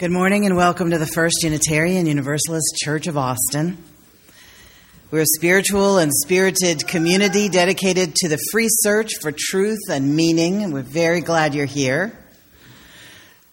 Good 0.00 0.12
morning 0.12 0.46
and 0.46 0.56
welcome 0.56 0.92
to 0.92 0.96
the 0.96 1.06
First 1.06 1.42
Unitarian 1.42 2.06
Universalist 2.06 2.74
Church 2.82 3.06
of 3.06 3.18
Austin. 3.18 3.76
We're 5.10 5.20
a 5.20 5.26
spiritual 5.26 5.98
and 5.98 6.10
spirited 6.10 6.88
community 6.88 7.50
dedicated 7.50 8.14
to 8.14 8.28
the 8.30 8.38
free 8.50 8.68
search 8.70 9.10
for 9.20 9.30
truth 9.30 9.90
and 9.90 10.16
meaning, 10.16 10.62
and 10.62 10.72
we're 10.72 10.80
very 10.80 11.20
glad 11.20 11.54
you're 11.54 11.66
here. 11.66 12.18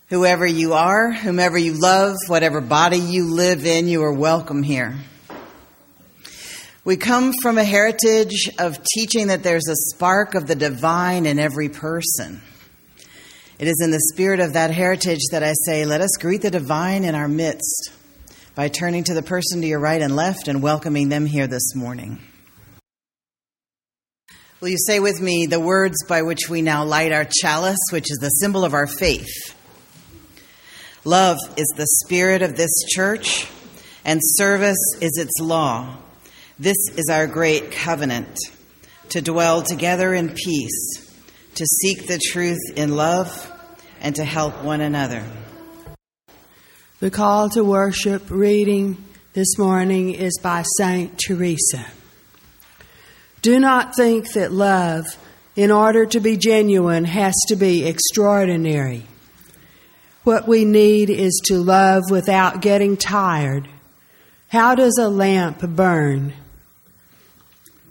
Whoever 0.08 0.48
you 0.48 0.72
are, 0.72 1.12
whomever 1.12 1.58
you 1.58 1.74
love, 1.74 2.16
whatever 2.28 2.62
body 2.62 3.00
you 3.00 3.26
live 3.26 3.66
in, 3.66 3.90
you 3.90 4.02
are 4.04 4.14
welcome 4.14 4.64
here. 4.64 4.96
We 6.86 6.96
come 6.96 7.34
from 7.42 7.58
a 7.58 7.66
heritage 7.66 8.52
of 8.58 8.82
teaching 8.96 9.28
that 9.28 9.44
there's 9.44 9.68
a 9.68 9.76
spark 9.94 10.34
of 10.34 10.48
the 10.48 10.56
divine 10.56 11.26
in 11.26 11.40
every 11.40 11.68
person. 11.68 12.42
It 13.60 13.68
is 13.68 13.82
in 13.84 13.90
the 13.90 14.00
spirit 14.14 14.40
of 14.40 14.54
that 14.54 14.70
heritage 14.70 15.22
that 15.32 15.42
I 15.42 15.54
say, 15.66 15.84
let 15.84 16.00
us 16.00 16.12
greet 16.20 16.44
the 16.44 16.52
divine 16.52 17.04
in 17.04 17.16
our 17.16 17.28
midst 17.28 17.92
by 18.54 18.68
turning 18.68 19.04
to 19.06 19.16
the 19.16 19.24
person 19.24 19.62
to 19.62 19.68
your 19.68 19.80
right 19.80 20.00
and 20.00 20.16
left 20.16 20.48
and 20.48 20.62
welcoming 20.62 21.10
them 21.10 21.26
here 21.26 21.48
this 21.48 21.74
morning. 21.74 22.20
Will 24.62 24.70
you 24.70 24.78
say 24.78 25.00
with 25.00 25.20
me 25.20 25.48
the 25.48 25.60
words 25.60 25.98
by 26.08 26.22
which 26.22 26.50
we 26.50 26.62
now 26.62 26.84
light 26.84 27.12
our 27.12 27.26
chalice, 27.26 27.80
which 27.92 28.12
is 28.12 28.20
the 28.22 28.30
symbol 28.30 28.64
of 28.64 28.76
our 28.76 28.86
faith? 28.86 29.56
Love 31.04 31.38
is 31.58 31.72
the 31.76 31.88
spirit 32.06 32.44
of 32.44 32.58
this 32.58 32.84
church, 32.88 33.48
and 34.06 34.20
service 34.24 34.78
is 35.02 35.18
its 35.18 35.40
law. 35.40 35.98
This 36.60 36.78
is 36.96 37.10
our 37.10 37.26
great 37.26 37.72
covenant 37.72 38.38
to 39.10 39.22
dwell 39.22 39.64
together 39.64 40.14
in 40.14 40.30
peace, 40.30 41.08
to 41.56 41.66
seek 41.66 42.06
the 42.08 42.20
truth 42.32 42.72
in 42.76 42.96
love, 42.96 43.54
and 44.02 44.16
to 44.16 44.24
help 44.24 44.64
one 44.64 44.82
another. 44.82 45.24
The 47.00 47.12
call 47.12 47.50
to 47.50 47.64
worship 47.64 48.30
reading 48.30 49.04
this 49.34 49.58
morning 49.58 50.14
is 50.14 50.40
by 50.42 50.64
Saint 50.78 51.20
Teresa. 51.20 51.86
Do 53.42 53.60
not 53.60 53.96
think 53.96 54.34
that 54.34 54.52
love, 54.52 55.06
in 55.56 55.72
order 55.72 56.06
to 56.06 56.20
be 56.20 56.38
genuine, 56.38 57.06
has 57.06 57.36
to 57.48 57.56
be 57.56 57.86
extraordinary. 57.86 59.04
What 60.24 60.48
we 60.48 60.66
need 60.66 61.10
is 61.10 61.40
to 61.46 61.58
love 61.58 62.04
without 62.10 62.62
getting 62.62 62.98
tired. 62.98 63.68
How 64.50 64.76
does 64.76 64.98
a 64.98 65.10
lamp 65.10 65.62
burn? 65.62 66.34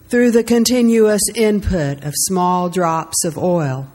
through 0.09 0.31
the 0.31 0.45
continuous 0.45 1.23
input 1.35 2.05
of 2.05 2.13
small 2.15 2.69
drops 2.69 3.25
of 3.25 3.37
oil. 3.37 3.89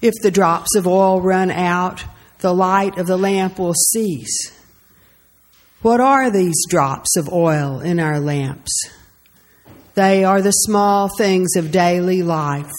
If 0.00 0.14
the 0.22 0.30
drops 0.30 0.74
of 0.76 0.86
oil 0.86 1.20
run 1.20 1.50
out, 1.50 2.04
the 2.38 2.54
light 2.54 2.98
of 2.98 3.06
the 3.06 3.18
lamp 3.18 3.58
will 3.58 3.74
cease. 3.74 4.52
What 5.82 6.00
are 6.00 6.30
these 6.30 6.64
drops 6.68 7.16
of 7.16 7.32
oil 7.32 7.80
in 7.80 8.00
our 8.00 8.18
lamps? 8.20 8.72
They 9.94 10.24
are 10.24 10.40
the 10.40 10.52
small 10.52 11.10
things 11.16 11.56
of 11.56 11.72
daily 11.72 12.22
life 12.22 12.70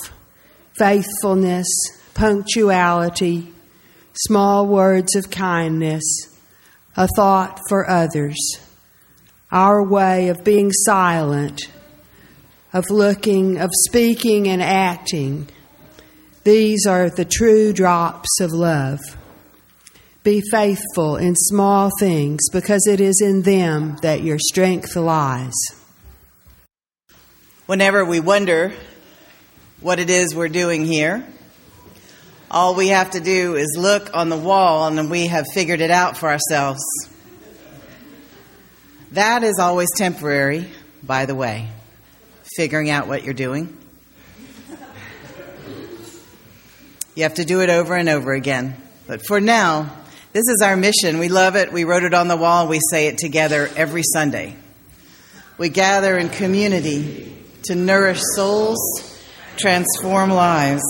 faithfulness, 0.78 1.68
punctuality, 2.14 3.54
small 4.14 4.66
words 4.66 5.16
of 5.16 5.30
kindness, 5.30 6.04
a 6.98 7.08
thought 7.16 7.60
for 7.70 7.88
others, 7.88 8.38
our 9.52 9.84
way 9.84 10.30
of 10.30 10.44
being 10.44 10.72
silent 10.72 11.62
of 12.74 12.90
looking, 12.90 13.58
of 13.58 13.70
speaking 13.88 14.48
and 14.48 14.62
acting. 14.62 15.48
These 16.44 16.86
are 16.88 17.10
the 17.10 17.26
true 17.26 17.74
drops 17.74 18.40
of 18.40 18.52
love. 18.52 19.00
Be 20.24 20.42
faithful 20.52 21.18
in 21.18 21.36
small 21.36 21.90
things 22.00 22.42
because 22.52 22.88
it 22.88 23.00
is 23.00 23.22
in 23.22 23.42
them 23.42 23.98
that 24.02 24.24
your 24.24 24.38
strength 24.40 24.96
lies. 24.96 25.54
Whenever 27.66 28.04
we 28.06 28.20
wonder 28.20 28.74
what 29.80 30.00
it 30.00 30.10
is 30.10 30.36
we're 30.36 30.48
doing 30.48 30.86
here, 30.86 31.26
all 32.50 32.76
we 32.76 32.90
have 32.90 33.12
to 33.12 33.20
do 33.20 33.56
is 33.56 33.76
look 33.78 34.16
on 34.16 34.30
the 34.30 34.38
wall 34.38 34.88
and 34.88 35.10
we 35.10 35.28
have 35.28 35.46
figured 35.54 35.82
it 35.82 35.92
out 35.92 36.18
for 36.18 36.30
ourselves. 36.30 36.84
That 39.12 39.44
is 39.44 39.58
always 39.60 39.90
temporary, 39.98 40.68
by 41.04 41.26
the 41.26 41.36
way 41.36 41.70
figuring 42.56 42.90
out 42.90 43.08
what 43.08 43.24
you're 43.24 43.34
doing. 43.34 43.78
You 47.22 47.26
have 47.26 47.36
to 47.36 47.46
do 47.46 47.62
it 47.62 47.70
over 47.70 47.94
and 47.94 48.10
over 48.10 48.34
again. 48.34 48.76
But 49.06 49.22
for 49.28 49.40
now, 49.40 49.96
this 50.34 50.48
is 50.48 50.64
our 50.64 50.76
mission. 50.76 51.20
We 51.20 51.30
love 51.30 51.56
it. 51.56 51.72
We 51.72 51.84
wrote 51.84 52.02
it 52.02 52.16
on 52.16 52.28
the 52.28 52.36
wall. 52.36 52.68
We 52.68 52.80
say 52.90 53.06
it 53.06 53.20
together 53.20 53.70
every 53.76 54.02
Sunday. 54.02 54.56
We 55.60 55.70
gather 55.70 56.18
in 56.18 56.30
community 56.30 57.38
to 57.66 57.76
nourish 57.76 58.20
souls, 58.34 59.22
transform 59.56 60.32
lives, 60.32 60.82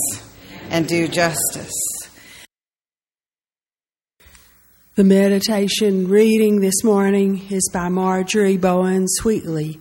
and 0.70 0.88
do 0.88 1.06
justice. 1.06 1.74
The 4.94 5.04
meditation 5.04 6.08
reading 6.08 6.60
this 6.60 6.82
morning 6.82 7.46
is 7.50 7.68
by 7.74 7.90
Marjorie 7.90 8.56
Bowen 8.56 9.04
Sweetley, 9.20 9.78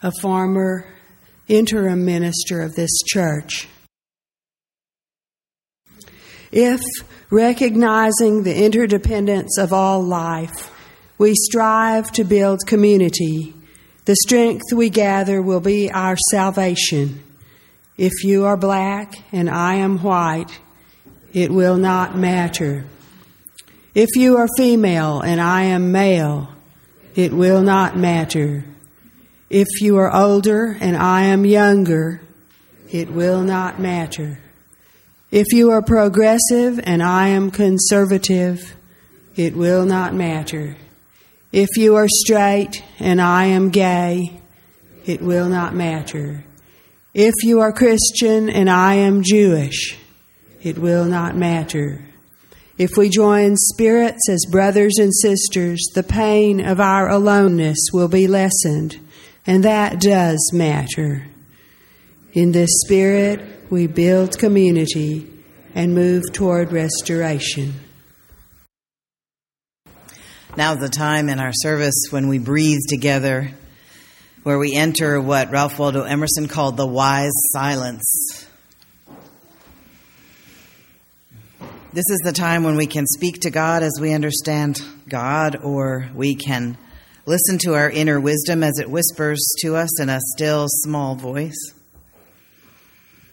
a 0.00 0.12
former 0.20 0.86
interim 1.48 2.04
minister 2.04 2.62
of 2.62 2.76
this 2.76 3.02
church. 3.04 3.66
If, 6.50 6.80
recognizing 7.30 8.42
the 8.42 8.64
interdependence 8.64 9.58
of 9.58 9.72
all 9.72 10.02
life, 10.02 10.70
we 11.18 11.34
strive 11.34 12.12
to 12.12 12.24
build 12.24 12.66
community, 12.66 13.54
the 14.04 14.16
strength 14.16 14.72
we 14.72 14.88
gather 14.88 15.42
will 15.42 15.60
be 15.60 15.90
our 15.90 16.16
salvation. 16.30 17.22
If 17.96 18.24
you 18.24 18.46
are 18.46 18.56
black 18.56 19.14
and 19.32 19.50
I 19.50 19.74
am 19.74 19.98
white, 19.98 20.58
it 21.32 21.50
will 21.50 21.76
not 21.76 22.16
matter. 22.16 22.86
If 23.94 24.10
you 24.14 24.36
are 24.36 24.48
female 24.56 25.20
and 25.20 25.40
I 25.40 25.64
am 25.64 25.92
male, 25.92 26.48
it 27.14 27.32
will 27.32 27.60
not 27.60 27.96
matter. 27.96 28.64
If 29.50 29.66
you 29.80 29.96
are 29.96 30.14
older 30.14 30.76
and 30.80 30.96
I 30.96 31.24
am 31.24 31.44
younger, 31.44 32.22
it 32.90 33.10
will 33.10 33.42
not 33.42 33.80
matter. 33.80 34.38
If 35.30 35.52
you 35.52 35.70
are 35.72 35.82
progressive 35.82 36.80
and 36.82 37.02
I 37.02 37.28
am 37.28 37.50
conservative, 37.50 38.74
it 39.36 39.54
will 39.54 39.84
not 39.84 40.14
matter. 40.14 40.76
If 41.52 41.68
you 41.76 41.96
are 41.96 42.08
straight 42.08 42.82
and 42.98 43.20
I 43.20 43.46
am 43.46 43.68
gay, 43.68 44.40
it 45.04 45.20
will 45.20 45.48
not 45.48 45.74
matter. 45.74 46.44
If 47.12 47.34
you 47.42 47.60
are 47.60 47.72
Christian 47.72 48.48
and 48.48 48.70
I 48.70 48.94
am 48.94 49.22
Jewish, 49.22 49.98
it 50.62 50.78
will 50.78 51.04
not 51.04 51.36
matter. 51.36 52.04
If 52.78 52.96
we 52.96 53.10
join 53.10 53.56
spirits 53.56 54.28
as 54.30 54.46
brothers 54.50 54.94
and 54.98 55.12
sisters, 55.14 55.84
the 55.94 56.02
pain 56.02 56.64
of 56.64 56.80
our 56.80 57.08
aloneness 57.08 57.78
will 57.92 58.08
be 58.08 58.26
lessened 58.26 58.98
and 59.46 59.64
that 59.64 60.00
does 60.00 60.38
matter. 60.52 61.26
In 62.38 62.52
this 62.52 62.70
spirit, 62.84 63.40
we 63.68 63.88
build 63.88 64.38
community 64.38 65.28
and 65.74 65.92
move 65.92 66.22
toward 66.32 66.70
restoration. 66.70 67.74
Now's 70.56 70.78
the 70.78 70.88
time 70.88 71.28
in 71.28 71.40
our 71.40 71.50
service 71.52 71.96
when 72.10 72.28
we 72.28 72.38
breathe 72.38 72.78
together, 72.88 73.50
where 74.44 74.56
we 74.56 74.76
enter 74.76 75.20
what 75.20 75.50
Ralph 75.50 75.80
Waldo 75.80 76.04
Emerson 76.04 76.46
called 76.46 76.76
the 76.76 76.86
wise 76.86 77.32
silence. 77.50 78.46
This 81.92 82.08
is 82.08 82.20
the 82.22 82.32
time 82.32 82.62
when 82.62 82.76
we 82.76 82.86
can 82.86 83.08
speak 83.08 83.40
to 83.40 83.50
God 83.50 83.82
as 83.82 83.98
we 84.00 84.12
understand 84.12 84.80
God, 85.08 85.56
or 85.64 86.08
we 86.14 86.36
can 86.36 86.78
Listen 87.28 87.58
to 87.58 87.74
our 87.74 87.90
inner 87.90 88.18
wisdom 88.18 88.62
as 88.62 88.78
it 88.78 88.88
whispers 88.88 89.38
to 89.58 89.76
us 89.76 90.00
in 90.00 90.08
a 90.08 90.18
still, 90.18 90.64
small 90.66 91.14
voice. 91.14 91.74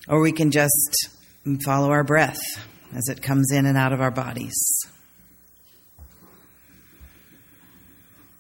Or 0.08 0.22
we 0.22 0.32
can 0.32 0.52
just 0.52 1.10
follow 1.64 1.92
our 1.92 2.04
breath 2.04 2.40
as 2.96 3.08
it 3.10 3.22
comes 3.22 3.52
in 3.52 3.66
and 3.66 3.78
out 3.78 3.94
of 3.94 4.02
our 4.02 4.12
bodies. 4.12 4.56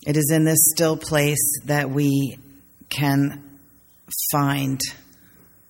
It 0.06 0.18
is 0.18 0.32
in 0.32 0.46
this 0.46 0.60
still 0.76 0.98
place 0.98 1.62
that 1.66 1.90
we 1.90 2.38
can 2.90 3.60
find 4.32 4.80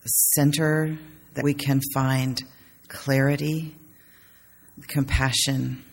center, 0.05 0.97
that 1.33 1.43
we 1.43 1.53
can 1.53 1.79
find 1.93 2.41
clarity, 2.89 3.75
compassion, 4.87 5.83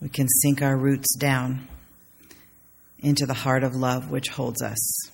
we 0.00 0.08
can 0.08 0.26
sink 0.28 0.62
our 0.62 0.76
roots 0.76 1.14
down 1.16 1.68
into 3.00 3.26
the 3.26 3.34
heart 3.34 3.62
of 3.62 3.74
love 3.74 4.10
which 4.10 4.28
holds 4.28 4.62
us. 4.62 5.10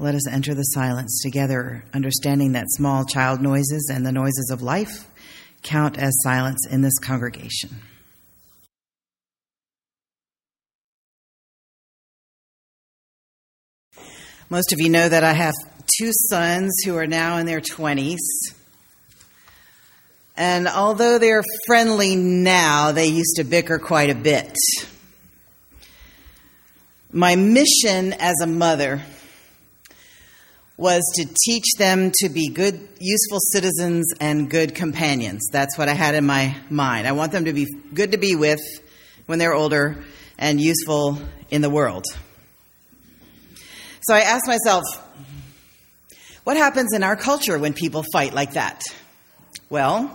Let 0.00 0.14
us 0.14 0.28
enter 0.28 0.54
the 0.54 0.62
silence 0.62 1.20
together, 1.24 1.82
understanding 1.92 2.52
that 2.52 2.66
small 2.68 3.04
child 3.04 3.42
noises 3.42 3.90
and 3.92 4.06
the 4.06 4.12
noises 4.12 4.48
of 4.52 4.62
life 4.62 5.10
count 5.64 5.98
as 5.98 6.16
silence 6.22 6.64
in 6.70 6.82
this 6.82 6.96
congregation. 7.00 7.70
Most 14.48 14.72
of 14.72 14.80
you 14.80 14.88
know 14.88 15.08
that 15.08 15.24
I 15.24 15.32
have 15.32 15.54
two 15.98 16.12
sons 16.30 16.72
who 16.84 16.96
are 16.96 17.08
now 17.08 17.38
in 17.38 17.46
their 17.46 17.60
20s. 17.60 18.18
And 20.36 20.68
although 20.68 21.18
they're 21.18 21.42
friendly 21.66 22.14
now, 22.14 22.92
they 22.92 23.08
used 23.08 23.34
to 23.38 23.44
bicker 23.44 23.80
quite 23.80 24.10
a 24.10 24.14
bit. 24.14 24.54
My 27.10 27.34
mission 27.34 28.12
as 28.12 28.36
a 28.40 28.46
mother 28.46 29.02
was 30.78 31.02
to 31.16 31.28
teach 31.44 31.74
them 31.76 32.12
to 32.20 32.28
be 32.28 32.48
good, 32.48 32.88
useful 33.00 33.40
citizens 33.52 34.06
and 34.20 34.48
good 34.48 34.76
companions. 34.76 35.48
That's 35.50 35.76
what 35.76 35.88
I 35.88 35.92
had 35.92 36.14
in 36.14 36.24
my 36.24 36.54
mind. 36.70 37.08
I 37.08 37.12
want 37.12 37.32
them 37.32 37.46
to 37.46 37.52
be 37.52 37.66
good 37.92 38.12
to 38.12 38.18
be 38.18 38.36
with 38.36 38.60
when 39.26 39.40
they're 39.40 39.52
older 39.52 39.96
and 40.38 40.60
useful 40.60 41.18
in 41.50 41.62
the 41.62 41.68
world. 41.68 42.04
So 44.02 44.14
I 44.14 44.20
asked 44.20 44.46
myself, 44.46 44.84
what 46.44 46.56
happens 46.56 46.94
in 46.94 47.02
our 47.02 47.16
culture 47.16 47.58
when 47.58 47.72
people 47.72 48.04
fight 48.12 48.32
like 48.32 48.52
that? 48.52 48.80
Well, 49.68 50.10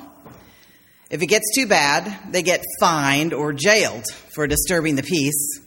if 1.10 1.22
it 1.22 1.28
gets 1.28 1.54
too 1.54 1.68
bad, 1.68 2.32
they 2.32 2.42
get 2.42 2.64
fined 2.80 3.34
or 3.34 3.52
jailed 3.52 4.06
for 4.34 4.48
disturbing 4.48 4.96
the 4.96 5.04
peace. 5.04 5.60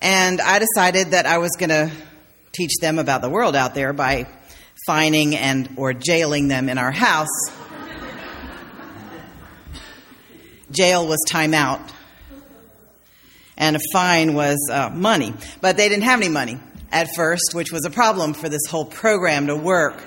And 0.00 0.40
I 0.40 0.58
decided 0.58 1.12
that 1.12 1.26
I 1.26 1.38
was 1.38 1.52
going 1.52 1.70
to 1.70 1.90
teach 2.52 2.72
them 2.80 2.98
about 2.98 3.22
the 3.22 3.30
world 3.30 3.56
out 3.56 3.74
there 3.74 3.92
by 3.92 4.26
fining 4.86 5.36
and 5.36 5.70
or 5.76 5.92
jailing 5.92 6.48
them 6.48 6.68
in 6.68 6.78
our 6.78 6.90
house. 6.90 7.28
Jail 10.70 11.06
was 11.06 11.18
time 11.28 11.54
out, 11.54 11.80
and 13.56 13.76
a 13.76 13.80
fine 13.92 14.34
was 14.34 14.58
uh, 14.70 14.90
money. 14.90 15.32
But 15.60 15.76
they 15.76 15.88
didn't 15.88 16.04
have 16.04 16.20
any 16.20 16.28
money 16.28 16.58
at 16.92 17.08
first, 17.16 17.52
which 17.54 17.72
was 17.72 17.84
a 17.84 17.90
problem 17.90 18.34
for 18.34 18.48
this 18.48 18.66
whole 18.68 18.84
program 18.84 19.46
to 19.46 19.56
work. 19.56 20.02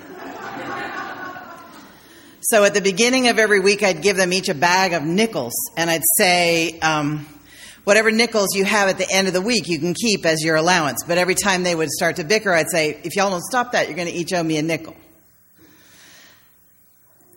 So 2.44 2.64
at 2.64 2.74
the 2.74 2.80
beginning 2.80 3.28
of 3.28 3.38
every 3.38 3.60
week, 3.60 3.82
I'd 3.82 4.02
give 4.02 4.16
them 4.16 4.32
each 4.32 4.48
a 4.48 4.54
bag 4.54 4.92
of 4.92 5.04
nickels, 5.04 5.54
and 5.76 5.88
I'd 5.88 6.02
say, 6.16 6.78
um, 6.80 7.26
whatever 7.84 8.10
nickels 8.10 8.54
you 8.54 8.64
have 8.64 8.88
at 8.88 8.98
the 8.98 9.06
end 9.10 9.28
of 9.28 9.34
the 9.34 9.40
week, 9.40 9.68
you 9.68 9.78
can 9.78 9.94
keep 9.94 10.24
as 10.24 10.42
your 10.42 10.56
allowance. 10.56 11.02
But 11.06 11.18
every 11.18 11.34
time 11.34 11.62
they 11.62 11.74
would 11.74 11.90
start 11.90 12.16
to 12.16 12.24
bicker, 12.24 12.52
I'd 12.52 12.70
say, 12.70 13.00
if 13.02 13.16
y'all 13.16 13.30
don't 13.30 13.42
stop 13.42 13.72
that, 13.72 13.88
you're 13.88 13.96
going 13.96 14.08
to 14.08 14.14
each 14.14 14.32
owe 14.32 14.42
me 14.42 14.58
a 14.58 14.62
nickel. 14.62 14.96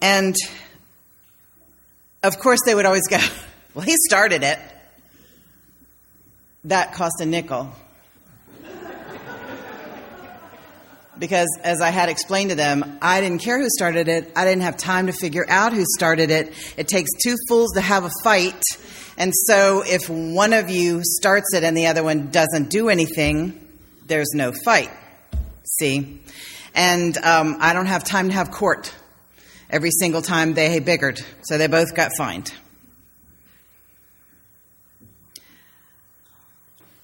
And 0.01 0.35
of 2.23 2.39
course, 2.39 2.59
they 2.65 2.75
would 2.75 2.85
always 2.85 3.07
go, 3.07 3.17
well, 3.73 3.85
he 3.85 3.95
started 4.07 4.43
it. 4.43 4.59
That 6.65 6.93
cost 6.93 7.21
a 7.21 7.25
nickel. 7.25 7.71
because 11.17 11.47
as 11.63 11.81
I 11.81 11.89
had 11.89 12.09
explained 12.09 12.49
to 12.49 12.55
them, 12.55 12.97
I 13.01 13.21
didn't 13.21 13.39
care 13.39 13.59
who 13.59 13.69
started 13.69 14.07
it. 14.07 14.31
I 14.35 14.45
didn't 14.45 14.63
have 14.63 14.77
time 14.77 15.07
to 15.07 15.13
figure 15.13 15.45
out 15.47 15.73
who 15.73 15.85
started 15.97 16.31
it. 16.31 16.53
It 16.77 16.87
takes 16.87 17.09
two 17.21 17.35
fools 17.47 17.73
to 17.73 17.81
have 17.81 18.03
a 18.03 18.11
fight. 18.23 18.61
And 19.17 19.33
so 19.33 19.83
if 19.85 20.09
one 20.09 20.53
of 20.53 20.69
you 20.69 21.01
starts 21.03 21.53
it 21.53 21.63
and 21.63 21.75
the 21.75 21.87
other 21.87 22.03
one 22.03 22.31
doesn't 22.31 22.69
do 22.69 22.89
anything, 22.89 23.59
there's 24.07 24.33
no 24.33 24.51
fight. 24.51 24.91
See? 25.79 26.21
And 26.73 27.17
um, 27.17 27.57
I 27.59 27.73
don't 27.73 27.85
have 27.85 28.03
time 28.03 28.27
to 28.27 28.33
have 28.33 28.51
court 28.51 28.93
every 29.69 29.91
single 29.91 30.21
time 30.21 30.53
they 30.53 30.79
bickered. 30.79 31.23
So 31.43 31.57
they 31.57 31.67
both 31.67 31.95
got 31.95 32.11
fined. 32.17 32.53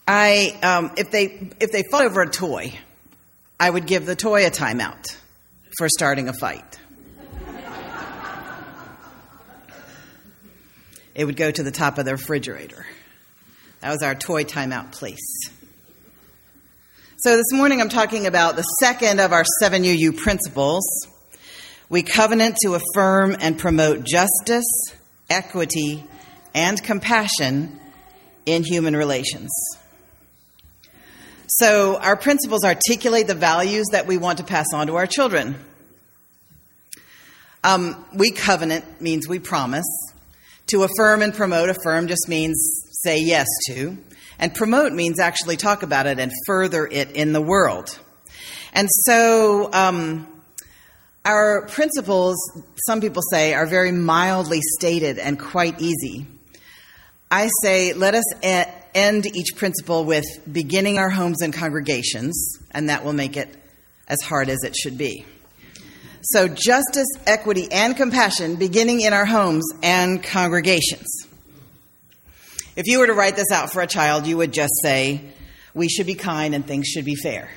I, 0.05 0.59
um, 0.61 0.91
if 0.97 1.09
they 1.09 1.51
if 1.61 1.71
they 1.71 1.83
fought 1.89 2.03
over 2.03 2.21
a 2.21 2.29
toy, 2.29 2.77
I 3.57 3.69
would 3.69 3.85
give 3.85 4.05
the 4.05 4.15
toy 4.15 4.45
a 4.45 4.49
timeout 4.49 5.05
for 5.77 5.87
starting 5.87 6.27
a 6.27 6.33
fight. 6.33 6.80
It 11.21 11.25
would 11.25 11.35
go 11.35 11.51
to 11.51 11.61
the 11.61 11.69
top 11.69 11.99
of 11.99 12.05
the 12.05 12.13
refrigerator. 12.13 12.83
That 13.81 13.91
was 13.91 14.01
our 14.01 14.15
toy 14.15 14.43
timeout 14.43 14.91
place. 14.91 15.51
So 17.17 17.37
this 17.37 17.53
morning 17.53 17.79
I'm 17.79 17.89
talking 17.89 18.25
about 18.25 18.55
the 18.55 18.63
second 18.63 19.19
of 19.19 19.31
our 19.31 19.45
7UU 19.61 20.17
principles. 20.17 20.83
We 21.89 22.01
covenant 22.01 22.57
to 22.63 22.73
affirm 22.73 23.35
and 23.39 23.55
promote 23.59 24.03
justice, 24.03 24.65
equity, 25.29 26.03
and 26.55 26.81
compassion 26.81 27.79
in 28.47 28.63
human 28.63 28.95
relations. 28.95 29.51
So, 31.45 31.97
our 31.97 32.15
principles 32.15 32.63
articulate 32.63 33.27
the 33.27 33.35
values 33.35 33.85
that 33.91 34.07
we 34.07 34.17
want 34.17 34.39
to 34.39 34.43
pass 34.43 34.65
on 34.73 34.87
to 34.87 34.95
our 34.95 35.05
children. 35.05 35.55
Um, 37.63 38.03
we 38.11 38.31
covenant 38.31 39.01
means 39.01 39.27
we 39.27 39.37
promise. 39.37 39.85
To 40.71 40.83
affirm 40.83 41.21
and 41.21 41.33
promote, 41.33 41.69
affirm 41.69 42.07
just 42.07 42.27
means 42.27 42.85
say 43.03 43.19
yes 43.19 43.47
to. 43.67 43.97
And 44.39 44.53
promote 44.53 44.93
means 44.93 45.19
actually 45.19 45.57
talk 45.57 45.83
about 45.83 46.07
it 46.07 46.19
and 46.19 46.31
further 46.45 46.87
it 46.87 47.11
in 47.11 47.33
the 47.33 47.41
world. 47.41 47.99
And 48.73 48.87
so, 48.89 49.69
um, 49.73 50.27
our 51.23 51.67
principles, 51.67 52.37
some 52.87 53.01
people 53.01 53.21
say, 53.31 53.53
are 53.53 53.67
very 53.67 53.91
mildly 53.91 54.59
stated 54.79 55.19
and 55.19 55.39
quite 55.39 55.79
easy. 55.79 56.25
I 57.29 57.49
say, 57.61 57.93
let 57.93 58.15
us 58.15 58.23
end 58.41 59.25
each 59.25 59.55
principle 59.55 60.05
with 60.05 60.25
beginning 60.51 60.97
our 60.97 61.09
homes 61.09 61.41
and 61.41 61.53
congregations, 61.53 62.59
and 62.71 62.89
that 62.89 63.03
will 63.03 63.13
make 63.13 63.37
it 63.37 63.49
as 64.07 64.21
hard 64.21 64.49
as 64.49 64.63
it 64.63 64.75
should 64.75 64.97
be. 64.97 65.25
So, 66.23 66.47
justice, 66.47 67.07
equity, 67.25 67.67
and 67.71 67.97
compassion 67.97 68.55
beginning 68.55 69.01
in 69.01 69.11
our 69.11 69.25
homes 69.25 69.65
and 69.81 70.21
congregations. 70.21 71.07
If 72.75 72.85
you 72.85 72.99
were 72.99 73.07
to 73.07 73.13
write 73.13 73.35
this 73.35 73.51
out 73.51 73.71
for 73.71 73.81
a 73.81 73.87
child, 73.87 74.27
you 74.27 74.37
would 74.37 74.53
just 74.53 74.73
say, 74.83 75.21
We 75.73 75.89
should 75.89 76.05
be 76.05 76.13
kind 76.13 76.53
and 76.53 76.65
things 76.65 76.87
should 76.87 77.05
be 77.05 77.15
fair. 77.15 77.49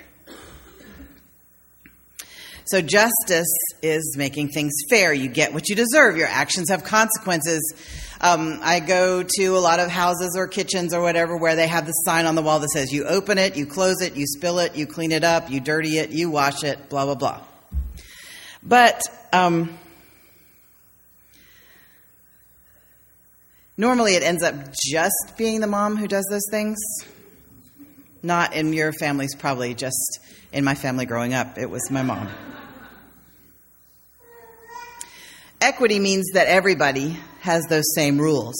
So, 2.65 2.81
justice 2.81 3.55
is 3.83 4.15
making 4.17 4.49
things 4.49 4.73
fair. 4.89 5.13
You 5.13 5.29
get 5.29 5.53
what 5.53 5.69
you 5.69 5.77
deserve. 5.77 6.17
Your 6.17 6.29
actions 6.29 6.71
have 6.71 6.85
consequences. 6.85 7.61
Um, 8.23 8.61
I 8.63 8.81
go 8.81 9.23
to 9.23 9.47
a 9.49 9.61
lot 9.61 9.79
of 9.79 9.91
houses 9.91 10.35
or 10.39 10.49
kitchens 10.49 10.95
or 10.95 11.03
whatever 11.03 11.37
where 11.37 11.55
they 11.55 11.67
have 11.67 11.85
the 11.85 11.93
sign 11.93 12.25
on 12.25 12.35
the 12.35 12.41
wall 12.41 12.61
that 12.61 12.71
says, 12.71 12.91
you 12.91 13.05
open 13.05 13.37
it, 13.37 13.59
you 13.59 13.67
close 13.67 14.01
it, 14.01 14.17
you 14.17 14.27
spill 14.27 14.61
it, 14.61 14.75
you 14.75 14.87
clean 14.87 15.13
it 15.13 15.23
up, 15.23 15.51
you 15.51 15.61
dirty 15.61 15.99
it, 15.99 16.13
you 16.13 16.31
wash 16.31 16.65
it, 16.65 16.89
blah, 16.89 17.05
blah, 17.05 17.17
blah. 17.17 17.43
But 18.65 19.03
um, 19.33 19.79
normally 23.77 24.15
it 24.15 24.23
ends 24.23 24.43
up 24.43 24.55
just 24.73 25.37
being 25.37 25.61
the 25.61 25.67
mom 25.67 25.97
who 25.97 26.09
does 26.09 26.27
those 26.31 26.47
things. 26.51 26.79
Not 28.23 28.55
in 28.55 28.73
your 28.73 28.93
families, 28.93 29.35
probably 29.35 29.75
just 29.75 30.19
in 30.53 30.65
my 30.65 30.75
family 30.75 31.05
growing 31.05 31.35
up, 31.35 31.59
it 31.59 31.69
was 31.69 31.91
my 31.91 32.03
mom. 32.03 32.29
Equity 35.61 35.99
means 35.99 36.31
that 36.33 36.47
everybody 36.47 37.19
has 37.41 37.65
those 37.69 37.85
same 37.95 38.19
rules. 38.19 38.57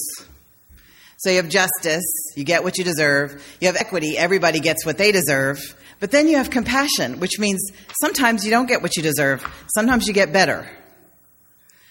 So 1.19 1.31
you 1.31 1.37
have 1.37 1.49
justice, 1.49 2.05
you 2.37 2.45
get 2.45 2.65
what 2.65 2.77
you 2.77 2.85
deserve. 2.85 3.43
You 3.61 3.69
have 3.69 3.77
equity, 3.77 4.19
everybody 4.19 4.61
gets 4.61 4.85
what 4.85 4.99
they 4.99 5.13
deserve. 5.13 5.59
But 6.05 6.11
then 6.11 6.29
you 6.29 6.37
have 6.37 6.51
compassion, 6.51 7.19
which 7.19 7.39
means 7.39 7.73
sometimes 8.03 8.45
you 8.45 8.51
don't 8.51 8.67
get 8.67 8.83
what 8.83 8.95
you 8.95 9.03
deserve, 9.03 9.43
sometimes 9.75 10.07
you 10.07 10.13
get 10.13 10.35
better. 10.35 10.69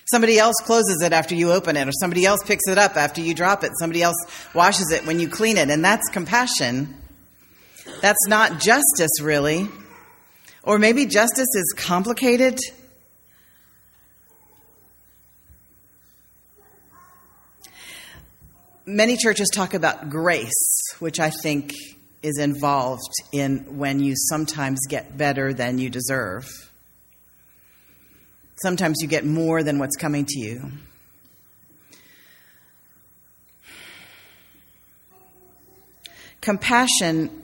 Somebody 0.06 0.38
else 0.38 0.54
closes 0.62 1.02
it 1.02 1.12
after 1.14 1.34
you 1.34 1.52
open 1.52 1.76
it, 1.78 1.88
or 1.88 1.92
somebody 1.94 2.24
else 2.24 2.44
picks 2.46 2.68
it 2.68 2.78
up 2.78 2.96
after 2.96 3.22
you 3.22 3.34
drop 3.34 3.64
it, 3.64 3.72
somebody 3.80 4.04
else 4.04 4.16
washes 4.54 4.92
it 4.92 5.08
when 5.08 5.20
you 5.20 5.28
clean 5.28 5.58
it, 5.58 5.72
and 5.72 5.84
that's 5.84 6.08
compassion. 6.10 6.96
That's 8.02 8.28
not 8.28 8.60
justice, 8.60 9.20
really. 9.20 9.68
Or 10.62 10.78
maybe 10.78 11.08
justice 11.08 11.50
is 11.56 11.74
complicated 11.76 12.60
Many 18.86 19.18
churches 19.18 19.50
talk 19.52 19.74
about 19.74 20.10
grace, 20.10 20.84
which 21.00 21.20
I 21.20 21.30
think 21.30 21.74
is 22.24 22.40
involved 22.40 23.14
in 23.34 23.78
when 23.78 24.00
you 24.00 24.14
sometimes 24.16 24.80
get 24.90 25.18
better 25.18 25.54
than 25.54 25.78
you 25.78 25.90
deserve. 25.90 26.50
Sometimes 28.62 29.00
you 29.02 29.10
get 29.10 29.26
more 29.26 29.62
than 29.62 29.78
what's 29.78 29.98
coming 29.98 30.26
to 30.26 30.40
you. 30.40 30.72
Compassion 36.40 37.44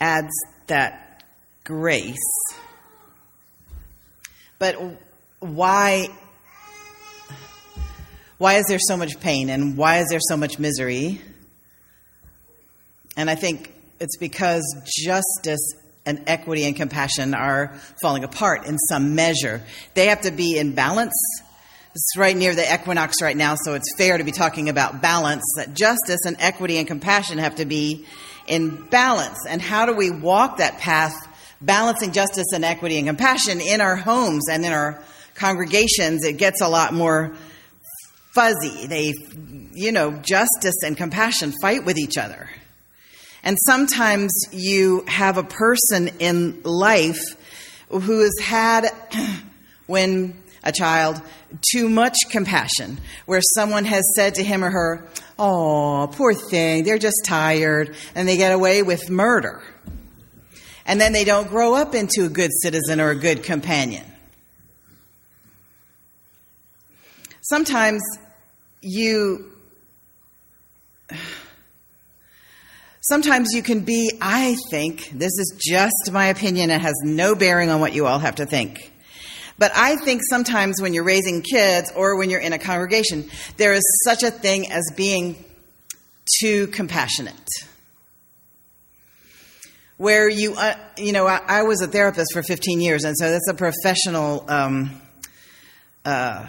adds 0.00 0.32
that 0.68 1.24
grace. 1.64 2.16
But 4.58 4.76
why 5.40 6.08
why 8.38 8.54
is 8.54 8.66
there 8.66 8.78
so 8.78 8.96
much 8.96 9.18
pain 9.20 9.50
and 9.50 9.76
why 9.76 9.98
is 9.98 10.08
there 10.08 10.20
so 10.20 10.36
much 10.36 10.58
misery? 10.58 11.20
And 13.16 13.28
I 13.28 13.34
think 13.34 13.74
it's 14.00 14.16
because 14.16 14.64
justice 14.86 15.74
and 16.06 16.22
equity 16.26 16.64
and 16.64 16.74
compassion 16.74 17.34
are 17.34 17.74
falling 18.00 18.24
apart 18.24 18.66
in 18.66 18.78
some 18.78 19.14
measure. 19.14 19.62
They 19.94 20.06
have 20.06 20.22
to 20.22 20.30
be 20.30 20.58
in 20.58 20.74
balance. 20.74 21.14
It's 21.94 22.16
right 22.16 22.36
near 22.36 22.54
the 22.54 22.72
equinox 22.72 23.20
right 23.20 23.36
now, 23.36 23.56
so 23.56 23.74
it's 23.74 23.92
fair 23.98 24.18
to 24.18 24.24
be 24.24 24.32
talking 24.32 24.68
about 24.68 25.02
balance. 25.02 25.42
That 25.56 25.74
justice 25.74 26.20
and 26.24 26.36
equity 26.38 26.78
and 26.78 26.86
compassion 26.86 27.38
have 27.38 27.56
to 27.56 27.64
be 27.64 28.06
in 28.46 28.86
balance. 28.88 29.38
And 29.48 29.60
how 29.60 29.86
do 29.86 29.94
we 29.94 30.10
walk 30.10 30.58
that 30.58 30.78
path, 30.78 31.14
balancing 31.60 32.12
justice 32.12 32.46
and 32.54 32.64
equity 32.64 32.98
and 32.98 33.06
compassion 33.06 33.60
in 33.60 33.80
our 33.80 33.96
homes 33.96 34.48
and 34.48 34.64
in 34.64 34.72
our 34.72 35.02
congregations? 35.34 36.24
It 36.24 36.38
gets 36.38 36.60
a 36.60 36.68
lot 36.68 36.94
more 36.94 37.34
fuzzy. 38.32 38.86
They, 38.86 39.14
you 39.74 39.92
know, 39.92 40.12
justice 40.12 40.82
and 40.84 40.96
compassion 40.96 41.52
fight 41.60 41.84
with 41.84 41.98
each 41.98 42.16
other. 42.16 42.48
And 43.42 43.56
sometimes 43.66 44.32
you 44.52 45.04
have 45.06 45.38
a 45.38 45.42
person 45.42 46.08
in 46.18 46.62
life 46.64 47.20
who 47.88 48.20
has 48.20 48.38
had, 48.40 48.88
when 49.86 50.42
a 50.64 50.72
child, 50.72 51.20
too 51.72 51.88
much 51.88 52.16
compassion, 52.30 52.98
where 53.26 53.40
someone 53.54 53.84
has 53.84 54.04
said 54.14 54.34
to 54.36 54.44
him 54.44 54.64
or 54.64 54.70
her, 54.70 55.06
Oh, 55.38 56.10
poor 56.12 56.34
thing, 56.34 56.82
they're 56.82 56.98
just 56.98 57.22
tired, 57.24 57.94
and 58.14 58.26
they 58.28 58.36
get 58.36 58.52
away 58.52 58.82
with 58.82 59.08
murder. 59.08 59.62
And 60.84 61.00
then 61.00 61.12
they 61.12 61.24
don't 61.24 61.48
grow 61.48 61.74
up 61.74 61.94
into 61.94 62.24
a 62.24 62.28
good 62.28 62.50
citizen 62.62 63.00
or 63.00 63.10
a 63.10 63.14
good 63.14 63.44
companion. 63.44 64.04
Sometimes 67.42 68.02
you 68.82 69.52
sometimes 73.08 73.52
you 73.52 73.62
can 73.62 73.80
be, 73.80 74.12
I 74.20 74.56
think, 74.70 75.10
this 75.10 75.32
is 75.38 75.58
just 75.58 76.12
my 76.12 76.26
opinion, 76.26 76.70
it 76.70 76.80
has 76.80 76.94
no 77.02 77.34
bearing 77.34 77.70
on 77.70 77.80
what 77.80 77.94
you 77.94 78.06
all 78.06 78.18
have 78.18 78.36
to 78.36 78.46
think. 78.46 78.92
But 79.58 79.72
I 79.74 79.96
think 79.96 80.22
sometimes 80.28 80.80
when 80.80 80.94
you're 80.94 81.04
raising 81.04 81.42
kids 81.42 81.90
or 81.96 82.16
when 82.16 82.30
you're 82.30 82.40
in 82.40 82.52
a 82.52 82.58
congregation, 82.58 83.28
there 83.56 83.72
is 83.72 83.82
such 84.04 84.22
a 84.22 84.30
thing 84.30 84.70
as 84.70 84.92
being 84.96 85.44
too 86.38 86.68
compassionate. 86.68 87.34
Where 89.96 90.28
you, 90.28 90.54
uh, 90.54 90.76
you 90.96 91.12
know, 91.12 91.26
I, 91.26 91.40
I, 91.44 91.62
was 91.64 91.80
a 91.80 91.88
therapist 91.88 92.32
for 92.32 92.44
15 92.44 92.80
years, 92.80 93.02
and 93.02 93.16
so 93.18 93.30
that's 93.30 93.48
a 93.48 93.54
professional 93.54 94.44
um, 94.48 95.00
uh, 96.04 96.46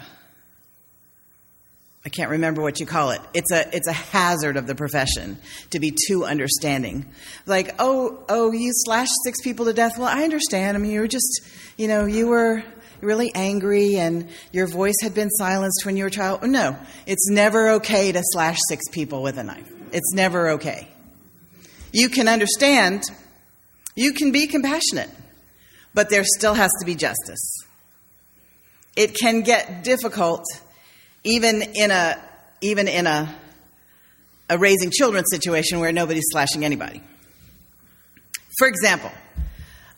I 2.04 2.08
can't 2.08 2.30
remember 2.30 2.62
what 2.62 2.80
you 2.80 2.86
call 2.86 3.10
it. 3.10 3.20
It's 3.34 3.52
a 3.52 3.76
it's 3.76 3.86
a 3.86 3.92
hazard 3.92 4.56
of 4.56 4.66
the 4.66 4.74
profession 4.74 5.38
to 5.70 5.80
be 5.80 5.94
too 6.08 6.24
understanding. 6.24 7.04
Like, 7.44 7.74
oh, 7.78 8.24
oh, 8.28 8.52
you 8.52 8.70
slashed 8.72 9.12
six 9.24 9.40
people 9.42 9.66
to 9.66 9.74
death. 9.74 9.98
Well, 9.98 10.08
I 10.08 10.24
understand. 10.24 10.76
I 10.76 10.80
mean, 10.80 10.92
you 10.92 11.00
were 11.00 11.08
just, 11.08 11.42
you 11.76 11.88
know, 11.88 12.06
you 12.06 12.28
were 12.28 12.64
really 13.02 13.30
angry 13.34 13.96
and 13.96 14.28
your 14.52 14.66
voice 14.66 14.96
had 15.02 15.14
been 15.14 15.30
silenced 15.30 15.84
when 15.84 15.96
you 15.96 16.04
were 16.04 16.08
a 16.08 16.10
child. 16.10 16.42
No, 16.42 16.76
it's 17.06 17.28
never 17.28 17.70
okay 17.72 18.12
to 18.12 18.22
slash 18.22 18.58
six 18.68 18.84
people 18.90 19.22
with 19.22 19.36
a 19.38 19.44
knife. 19.44 19.70
It's 19.92 20.12
never 20.14 20.50
okay. 20.50 20.88
You 21.92 22.08
can 22.08 22.28
understand, 22.28 23.02
you 23.94 24.12
can 24.12 24.32
be 24.32 24.46
compassionate, 24.46 25.10
but 25.92 26.08
there 26.08 26.24
still 26.24 26.54
has 26.54 26.70
to 26.80 26.86
be 26.86 26.94
justice. 26.94 27.56
It 28.96 29.14
can 29.14 29.42
get 29.42 29.82
difficult 29.82 30.44
even 31.24 31.62
in 31.62 31.90
a 31.90 32.16
even 32.60 32.88
in 32.88 33.06
a 33.06 33.34
a 34.48 34.58
raising 34.58 34.90
children 34.90 35.24
situation 35.30 35.78
where 35.78 35.92
nobody's 35.92 36.24
slashing 36.30 36.64
anybody. 36.64 37.02
For 38.58 38.66
example, 38.66 39.12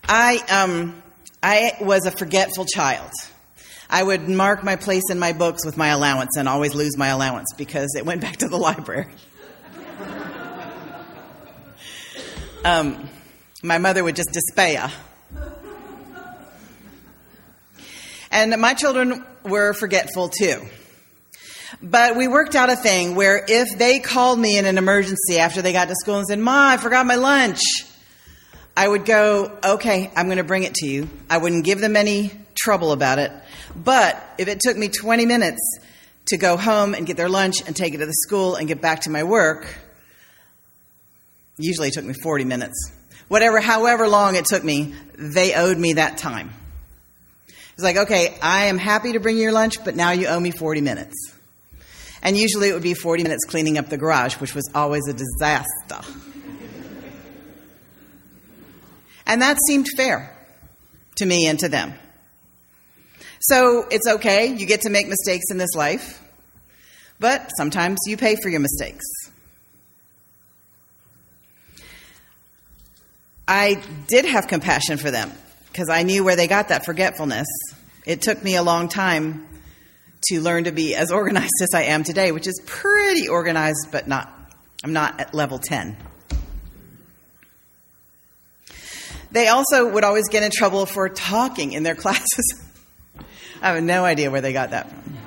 I 0.07 0.39
um, 0.51 1.03
I 1.43 1.77
was 1.81 2.07
a 2.07 2.11
forgetful 2.11 2.67
child. 2.67 3.11
I 3.89 4.03
would 4.03 4.29
mark 4.29 4.65
my 4.65 4.77
place 4.77 5.03
in 5.11 5.19
my 5.19 5.33
books 5.33 5.67
with 5.67 5.77
my 5.77 5.89
allowance 5.89 6.37
and 6.39 6.49
always 6.49 6.75
lose 6.75 6.97
my 6.97 7.09
allowance 7.09 7.49
because 7.59 7.95
it 7.97 8.07
went 8.07 8.21
back 8.21 8.39
to 8.39 8.49
the 8.49 8.57
library. 8.57 9.07
um, 12.65 13.09
my 13.63 13.79
mother 13.79 14.03
would 14.03 14.17
just 14.17 14.31
despair. 14.33 14.91
And 18.31 18.59
my 18.61 18.73
children 18.73 19.25
were 19.45 19.75
forgetful 19.75 20.31
too. 20.31 20.63
But 21.81 22.17
we 22.17 22.29
worked 22.29 22.55
out 22.55 22.71
a 22.71 22.77
thing 22.77 23.15
where 23.15 23.45
if 23.47 23.79
they 23.79 24.01
called 24.01 24.39
me 24.39 24.59
in 24.59 24.67
an 24.67 24.79
emergency 24.79 25.39
after 25.39 25.63
they 25.63 25.73
got 25.73 25.89
to 25.89 25.95
school 25.95 26.17
and 26.19 26.27
said, 26.27 26.39
Ma, 26.39 26.71
I 26.71 26.77
forgot 26.77 27.07
my 27.07 27.15
lunch, 27.15 27.61
I 28.77 28.89
would 28.89 29.05
go, 29.05 29.59
okay, 29.63 30.11
I'm 30.17 30.27
going 30.27 30.39
to 30.39 30.45
bring 30.45 30.63
it 30.63 30.75
to 30.77 30.87
you. 30.87 31.09
I 31.29 31.39
wouldn't 31.39 31.65
give 31.65 31.81
them 31.81 31.97
any 31.97 32.33
trouble 32.55 32.93
about 32.93 33.19
it. 33.19 33.33
But 33.77 34.23
if 34.39 34.49
it 34.49 34.61
took 34.61 34.77
me 34.77 34.89
20 34.89 35.27
minutes 35.27 35.61
to 36.27 36.37
go 36.37 36.57
home 36.57 36.95
and 36.95 37.07
get 37.07 37.17
their 37.17 37.29
lunch 37.29 37.57
and 37.67 37.75
take 37.75 37.95
it 37.95 37.99
to 37.99 38.07
the 38.07 38.15
school 38.15 38.55
and 38.55 38.69
get 38.69 38.81
back 38.81 39.01
to 39.03 39.11
my 39.11 39.25
work, 39.25 39.67
usually 41.59 41.89
it 41.89 41.95
took 41.95 42.05
me 42.05 42.15
40 42.15 42.45
minutes. 42.45 42.93
Whatever, 43.29 43.61
however 43.61 44.09
long 44.09 44.37
it 44.37 44.45
took 44.45 44.63
me, 44.63 44.95
they 45.17 45.55
owed 45.55 45.79
me 45.79 45.95
that 45.95 46.19
time. 46.19 46.51
It's 47.75 47.83
like, 47.83 47.97
okay, 47.97 48.37
I 48.43 48.67
am 48.67 48.79
happy 48.79 49.13
to 49.13 49.21
bring 49.21 49.37
you 49.37 49.45
your 49.45 49.53
lunch, 49.53 49.83
but 49.85 49.97
now 49.97 50.11
you 50.11 50.27
owe 50.27 50.41
me 50.41 50.51
40 50.51 50.83
minutes. 50.83 51.15
And 52.23 52.37
usually 52.37 52.69
it 52.69 52.73
would 52.73 52.83
be 52.83 52.95
40 52.95 53.25
minutes 53.25 53.45
cleaning 53.45 53.79
up 53.79 53.89
the 53.89 53.99
garage, 53.99 54.35
which 54.35 54.55
was 54.55 54.71
always 54.75 55.09
a 55.09 55.13
disaster. 55.13 56.01
and 59.27 59.43
that 59.43 59.57
seemed 59.67 59.89
fair 59.97 60.35
to 61.17 61.27
me 61.27 61.47
and 61.47 61.59
to 61.59 61.69
them. 61.69 61.95
So 63.41 63.87
it's 63.91 64.07
okay, 64.07 64.55
you 64.55 64.67
get 64.67 64.83
to 64.83 64.91
make 64.91 65.09
mistakes 65.09 65.47
in 65.51 65.59
this 65.59 65.75
life, 65.75 66.23
but 67.19 67.51
sometimes 67.57 67.99
you 68.07 68.17
pay 68.17 68.37
for 68.37 68.49
your 68.49 68.61
mistakes. 68.61 69.05
I 73.49 73.83
did 74.07 74.25
have 74.27 74.47
compassion 74.47 74.97
for 74.97 75.11
them 75.11 75.33
because 75.73 75.89
I 75.89 76.05
knew 76.05 76.23
where 76.23 76.37
they 76.37 76.47
got 76.47 76.69
that 76.69 76.85
forgetfulness. 76.85 77.49
It 78.07 78.23
took 78.23 78.43
me 78.43 78.55
a 78.55 78.63
long 78.63 78.89
time 78.89 79.47
to 80.29 80.41
learn 80.41 80.65
to 80.65 80.73
be 80.73 80.95
as 80.95 81.11
organized 81.11 81.53
as 81.63 81.75
I 81.75 81.83
am 81.85 82.05
today, 82.05 82.33
which 82.33 82.47
is 82.47 82.61
pretty 82.67 83.29
organized, 83.29 83.89
but 83.91 84.07
not, 84.07 84.33
I'm 84.85 84.93
not 84.93 85.21
at 85.21 85.35
level 85.35 85.59
10. 85.59 85.97
They 89.33 89.49
also 89.49 89.91
would 89.91 90.05
always 90.05 90.29
get 90.29 90.43
in 90.43 90.51
trouble 90.51 90.85
for 90.85 91.09
talking 91.09 91.73
in 91.73 91.83
their 91.83 91.95
classes. 91.97 92.63
I 93.63 93.71
have 93.71 93.83
no 93.83 94.05
idea 94.05 94.31
where 94.31 94.41
they 94.41 94.53
got 94.53 94.71
that 94.71 94.91
from. 94.91 95.19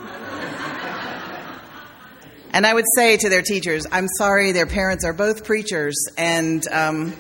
and 2.52 2.66
I 2.66 2.74
would 2.74 2.86
say 2.96 3.18
to 3.18 3.30
their 3.30 3.42
teachers, 3.42 3.88
I'm 3.92 4.08
sorry, 4.18 4.52
their 4.52 4.68
parents 4.68 5.06
are 5.06 5.14
both 5.14 5.44
preachers, 5.44 5.96
and 6.18 6.68
um, 6.68 7.14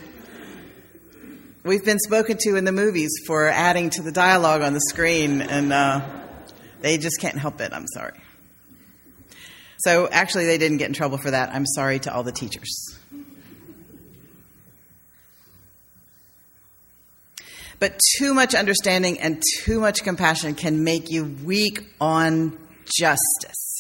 we've 1.63 1.85
been 1.85 1.99
spoken 1.99 2.37
to 2.41 2.55
in 2.55 2.65
the 2.65 2.71
movies 2.71 3.11
for 3.25 3.47
adding 3.47 3.89
to 3.91 4.03
the 4.03 4.11
dialogue 4.11 4.61
on 4.61 4.73
the 4.73 4.81
screen, 4.81 5.41
and 5.41 5.73
uh, 5.73 6.01
they 6.85 6.99
just 6.99 7.19
can't 7.19 7.39
help 7.39 7.59
it. 7.61 7.73
I'm 7.73 7.87
sorry. 7.87 8.13
So 9.79 10.07
actually, 10.07 10.45
they 10.45 10.59
didn't 10.59 10.77
get 10.77 10.87
in 10.87 10.93
trouble 10.93 11.17
for 11.17 11.31
that. 11.31 11.49
I'm 11.49 11.65
sorry 11.65 11.97
to 11.99 12.13
all 12.13 12.21
the 12.21 12.31
teachers. 12.31 12.95
But 17.79 17.99
too 18.19 18.35
much 18.35 18.53
understanding 18.53 19.19
and 19.19 19.41
too 19.63 19.79
much 19.79 20.03
compassion 20.03 20.53
can 20.53 20.83
make 20.83 21.09
you 21.09 21.25
weak 21.43 21.81
on 21.99 22.55
justice. 22.85 23.77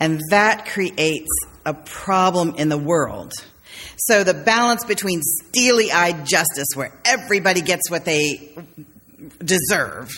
And 0.00 0.18
that 0.30 0.64
creates 0.64 1.30
a 1.66 1.74
problem 1.74 2.54
in 2.56 2.70
the 2.70 2.78
world. 2.78 3.34
So 3.98 4.24
the 4.24 4.34
balance 4.34 4.86
between 4.86 5.20
steely 5.22 5.92
eyed 5.92 6.24
justice, 6.24 6.68
where 6.74 6.98
everybody 7.04 7.60
gets 7.60 7.90
what 7.90 8.06
they 8.06 8.56
deserve, 9.38 10.10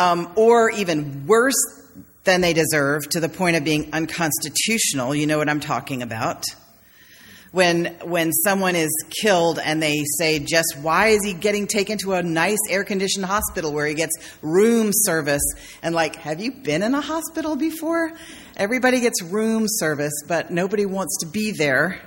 um, 0.00 0.32
or 0.34 0.70
even 0.70 1.26
worse 1.26 1.54
than 2.24 2.40
they 2.40 2.54
deserve 2.54 3.08
to 3.10 3.20
the 3.20 3.28
point 3.28 3.56
of 3.56 3.64
being 3.64 3.92
unconstitutional. 3.92 5.14
You 5.14 5.26
know 5.26 5.38
what 5.38 5.48
I'm 5.48 5.60
talking 5.60 6.02
about. 6.02 6.44
When, 7.52 7.86
when 8.04 8.32
someone 8.32 8.76
is 8.76 8.90
killed 9.20 9.58
and 9.58 9.82
they 9.82 10.04
say, 10.18 10.38
just 10.38 10.76
why 10.80 11.08
is 11.08 11.24
he 11.24 11.32
getting 11.32 11.66
taken 11.66 11.98
to 11.98 12.14
a 12.14 12.22
nice 12.22 12.60
air 12.70 12.84
conditioned 12.84 13.24
hospital 13.26 13.72
where 13.72 13.86
he 13.86 13.94
gets 13.94 14.14
room 14.40 14.90
service? 14.92 15.42
And 15.82 15.94
like, 15.94 16.16
have 16.16 16.40
you 16.40 16.52
been 16.52 16.82
in 16.82 16.94
a 16.94 17.00
hospital 17.00 17.56
before? 17.56 18.12
Everybody 18.56 19.00
gets 19.00 19.20
room 19.22 19.64
service, 19.66 20.12
but 20.28 20.50
nobody 20.50 20.86
wants 20.86 21.18
to 21.20 21.26
be 21.26 21.50
there. 21.50 22.00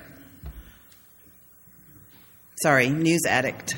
Sorry, 2.61 2.87
news 2.89 3.23
addict. 3.27 3.75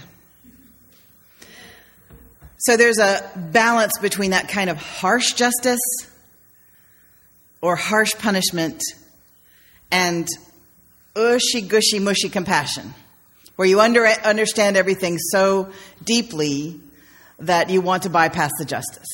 So 2.66 2.78
there's 2.78 2.98
a 2.98 3.30
balance 3.36 3.92
between 4.02 4.32
that 4.32 4.50
kind 4.50 4.72
of 4.72 4.78
harsh 4.78 5.34
justice 5.34 5.80
or 7.62 7.76
harsh 7.76 8.14
punishment 8.18 8.82
and 9.92 10.28
ushy 11.16 11.62
gushy 11.62 12.00
mushy 12.00 12.28
compassion, 12.28 12.96
where 13.56 13.68
you 13.68 13.80
under, 13.82 14.08
understand 14.08 14.78
everything 14.78 15.20
so 15.20 15.70
deeply 16.04 16.80
that 17.38 17.70
you 17.70 17.82
want 17.82 18.02
to 18.04 18.10
bypass 18.10 18.50
the 18.58 18.66
justice. 18.66 19.10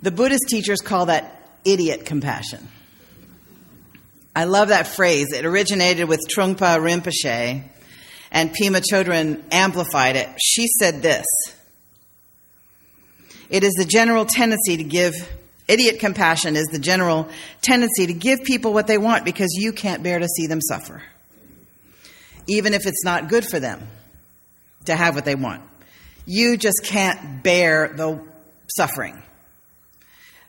The 0.00 0.10
Buddhist 0.10 0.44
teachers 0.48 0.80
call 0.80 1.06
that 1.06 1.50
idiot 1.66 2.06
compassion. 2.06 2.66
I 4.34 4.44
love 4.44 4.68
that 4.68 4.86
phrase. 4.86 5.34
It 5.34 5.44
originated 5.44 6.08
with 6.08 6.20
Trungpa 6.34 6.78
Rinpoche, 6.80 7.62
and 8.32 8.50
Pema 8.50 8.82
Chodron 8.82 9.40
amplified 9.52 10.16
it. 10.16 10.28
She 10.42 10.66
said 10.66 11.02
this 11.02 11.26
It 13.48 13.62
is 13.62 13.74
the 13.74 13.84
general 13.84 14.24
tendency 14.24 14.78
to 14.78 14.84
give, 14.84 15.14
idiot 15.68 16.00
compassion 16.00 16.56
is 16.56 16.66
the 16.72 16.80
general 16.80 17.28
tendency 17.60 18.06
to 18.06 18.14
give 18.14 18.42
people 18.42 18.72
what 18.72 18.88
they 18.88 18.98
want 18.98 19.24
because 19.24 19.50
you 19.52 19.72
can't 19.72 20.02
bear 20.02 20.18
to 20.18 20.26
see 20.26 20.48
them 20.48 20.60
suffer, 20.60 21.02
even 22.48 22.74
if 22.74 22.86
it's 22.86 23.04
not 23.04 23.28
good 23.28 23.46
for 23.46 23.60
them 23.60 23.86
to 24.86 24.96
have 24.96 25.14
what 25.14 25.24
they 25.24 25.36
want. 25.36 25.62
You 26.24 26.56
just 26.56 26.82
can't 26.84 27.42
bear 27.42 27.92
the 27.94 28.20
suffering. 28.74 29.22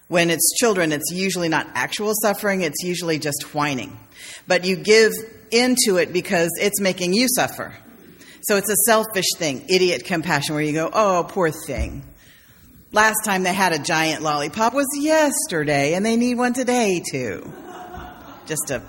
When 0.07 0.29
it's 0.29 0.53
children, 0.59 0.91
it's 0.91 1.11
usually 1.11 1.49
not 1.49 1.67
actual 1.73 2.13
suffering, 2.21 2.61
it's 2.61 2.83
usually 2.83 3.19
just 3.19 3.53
whining. 3.53 3.99
But 4.47 4.63
you 4.63 4.75
give 4.75 5.11
into 5.53 5.97
it 5.97 6.11
because 6.11 6.49
it's 6.59 6.81
making 6.81 7.13
you 7.13 7.27
suffer. 7.27 7.73
So 8.41 8.57
it's 8.57 8.69
a 8.69 8.75
selfish 8.85 9.25
thing, 9.37 9.65
idiot 9.69 10.03
compassion, 10.05 10.55
where 10.55 10.63
you 10.63 10.73
go, 10.73 10.89
oh, 10.91 11.25
poor 11.29 11.51
thing. 11.51 12.03
Last 12.91 13.23
time 13.23 13.43
they 13.43 13.53
had 13.53 13.71
a 13.71 13.79
giant 13.79 14.21
lollipop 14.21 14.73
was 14.73 14.87
yesterday, 14.97 15.93
and 15.93 16.05
they 16.05 16.17
need 16.17 16.35
one 16.35 16.53
today, 16.53 17.01
too. 17.09 17.51
Just 18.45 18.67
to 18.67 18.81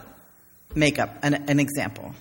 make 0.74 0.98
up 0.98 1.10
an, 1.22 1.34
an 1.48 1.60
example. 1.60 2.14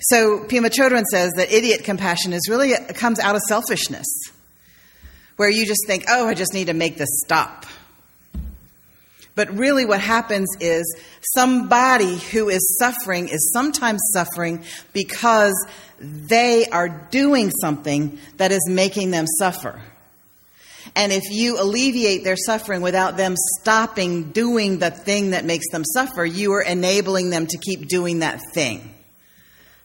So 0.00 0.40
Pema 0.40 0.70
Chodron 0.70 1.04
says 1.04 1.32
that 1.36 1.52
idiot 1.52 1.84
compassion 1.84 2.32
is 2.32 2.48
really 2.50 2.74
comes 2.94 3.20
out 3.20 3.36
of 3.36 3.42
selfishness 3.42 4.06
where 5.36 5.48
you 5.48 5.66
just 5.66 5.86
think, 5.86 6.04
oh, 6.08 6.28
I 6.28 6.34
just 6.34 6.52
need 6.52 6.66
to 6.66 6.74
make 6.74 6.98
this 6.98 7.08
stop. 7.24 7.64
But 9.34 9.50
really, 9.56 9.84
what 9.84 10.00
happens 10.00 10.48
is 10.60 10.96
somebody 11.34 12.16
who 12.16 12.48
is 12.48 12.76
suffering 12.78 13.28
is 13.28 13.50
sometimes 13.52 14.00
suffering 14.12 14.62
because 14.92 15.54
they 15.98 16.66
are 16.66 16.88
doing 17.10 17.50
something 17.50 18.18
that 18.36 18.52
is 18.52 18.68
making 18.68 19.10
them 19.10 19.26
suffer. 19.26 19.80
And 20.94 21.12
if 21.12 21.24
you 21.30 21.60
alleviate 21.60 22.22
their 22.22 22.36
suffering 22.36 22.80
without 22.80 23.16
them 23.16 23.34
stopping 23.60 24.30
doing 24.30 24.78
the 24.78 24.90
thing 24.90 25.30
that 25.30 25.44
makes 25.44 25.68
them 25.70 25.84
suffer, 25.84 26.24
you 26.24 26.52
are 26.52 26.62
enabling 26.62 27.30
them 27.30 27.46
to 27.46 27.58
keep 27.58 27.88
doing 27.88 28.20
that 28.20 28.40
thing. 28.54 28.94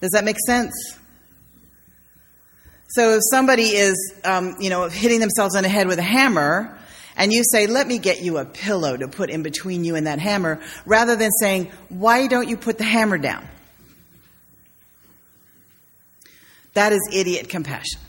Does 0.02 0.12
that 0.12 0.24
make 0.24 0.38
sense? 0.46 0.74
So 2.90 3.16
if 3.16 3.22
somebody 3.32 3.64
is, 3.64 4.14
um, 4.24 4.56
you 4.60 4.70
know, 4.70 4.90
hitting 4.90 5.20
themselves 5.20 5.56
on 5.56 5.64
the 5.64 5.70
head 5.70 5.88
with 5.88 6.00
a 6.00 6.04
hammer, 6.04 6.79
and 7.20 7.34
you 7.34 7.44
say, 7.44 7.68
let 7.68 7.86
me 7.86 7.98
get 7.98 8.22
you 8.22 8.38
a 8.38 8.46
pillow 8.46 8.96
to 8.96 9.10
put 9.10 9.30
in 9.30 9.44
between 9.44 9.84
you 9.84 9.96
and 9.96 10.08
that 10.08 10.20
hammer, 10.20 10.62
rather 10.86 11.18
than 11.18 11.32
saying, 11.42 11.70
why 11.90 12.28
don't 12.28 12.48
you 12.48 12.56
put 12.56 12.78
the 12.78 12.86
hammer 12.86 13.18
down? 13.18 13.46
That 16.74 16.94
is 16.94 17.02
idiot 17.14 17.50
compassion. 17.50 18.00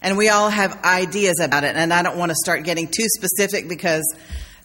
And 0.00 0.16
we 0.16 0.28
all 0.28 0.48
have 0.48 0.84
ideas 0.84 1.40
about 1.40 1.64
it, 1.64 1.74
and 1.74 1.92
I 1.92 2.02
don't 2.02 2.16
want 2.16 2.30
to 2.30 2.36
start 2.36 2.62
getting 2.62 2.86
too 2.86 3.06
specific 3.16 3.68
because 3.68 4.04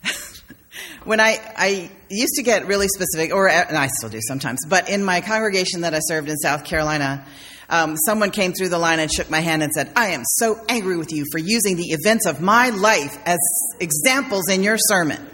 when 1.03 1.19
I, 1.19 1.39
I 1.57 1.89
used 2.09 2.35
to 2.35 2.43
get 2.43 2.67
really 2.67 2.87
specific, 2.87 3.33
or 3.33 3.49
and 3.49 3.75
I 3.75 3.87
still 3.97 4.09
do 4.09 4.19
sometimes, 4.27 4.59
but 4.69 4.89
in 4.89 5.03
my 5.03 5.21
congregation 5.21 5.81
that 5.81 5.95
I 5.95 5.99
served 6.01 6.29
in 6.29 6.37
South 6.37 6.65
Carolina, 6.65 7.25
um, 7.69 7.97
someone 8.05 8.31
came 8.31 8.53
through 8.53 8.69
the 8.69 8.79
line 8.79 8.99
and 8.99 9.11
shook 9.11 9.29
my 9.29 9.41
hand 9.41 9.61
and 9.61 9.71
said, 9.71 9.91
I 9.95 10.07
am 10.09 10.23
so 10.25 10.59
angry 10.69 10.97
with 10.97 11.11
you 11.11 11.25
for 11.31 11.37
using 11.37 11.75
the 11.75 11.91
events 11.91 12.25
of 12.25 12.41
my 12.41 12.69
life 12.69 13.17
as 13.25 13.39
examples 13.79 14.49
in 14.49 14.63
your 14.63 14.77
sermon. 14.77 15.25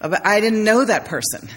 but 0.00 0.24
I 0.24 0.40
didn't 0.40 0.64
know 0.64 0.84
that 0.84 1.06
person. 1.06 1.48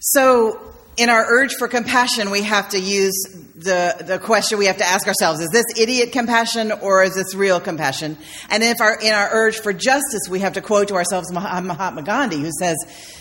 So, 0.00 0.58
in 0.96 1.10
our 1.10 1.22
urge 1.22 1.54
for 1.54 1.68
compassion, 1.68 2.30
we 2.30 2.42
have 2.42 2.70
to 2.70 2.80
use 2.80 3.14
the, 3.58 4.04
the 4.06 4.18
question 4.18 4.58
we 4.58 4.66
have 4.66 4.76
to 4.78 4.86
ask 4.86 5.06
ourselves 5.06 5.40
is 5.40 5.48
this 5.50 5.64
idiot 5.76 6.12
compassion 6.12 6.70
or 6.70 7.02
is 7.02 7.14
this 7.14 7.34
real 7.34 7.60
compassion? 7.60 8.16
And 8.50 8.62
if 8.62 8.80
our, 8.80 8.98
in 8.98 9.12
our 9.12 9.28
urge 9.32 9.58
for 9.58 9.72
justice, 9.72 10.28
we 10.30 10.40
have 10.40 10.54
to 10.54 10.60
quote 10.60 10.88
to 10.88 10.94
ourselves 10.94 11.32
Mahatma 11.32 12.02
Gandhi, 12.02 12.38
who 12.38 12.50
says, 12.58 12.76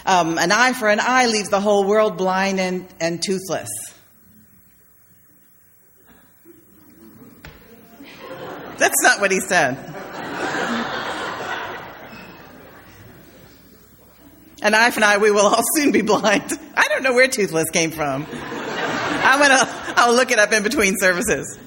um, 0.06 0.38
An 0.38 0.52
eye 0.52 0.74
for 0.74 0.90
an 0.90 1.00
eye 1.00 1.26
leaves 1.28 1.50
the 1.50 1.60
whole 1.60 1.86
world 1.86 2.18
blind 2.18 2.60
and, 2.60 2.88
and 3.00 3.22
toothless. 3.22 3.70
That's 8.78 9.02
not 9.02 9.20
what 9.20 9.32
he 9.32 9.40
said. 9.40 9.76
An 14.62 14.74
eye 14.74 14.92
for 14.92 15.00
an 15.00 15.04
eye, 15.04 15.18
we 15.18 15.32
will 15.32 15.46
all 15.46 15.64
soon 15.76 15.92
be 15.92 16.02
blind. 16.02 16.52
I 16.76 16.88
don't 16.90 17.04
know 17.04 17.14
where 17.14 17.28
toothless 17.28 17.70
came 17.72 17.92
from. 17.92 18.26
I'm 19.24 19.40
gonna 19.40 19.94
I'll 19.98 20.14
look 20.14 20.32
it 20.32 20.40
up 20.40 20.52
in 20.52 20.64
between 20.64 20.96
services. 20.98 21.60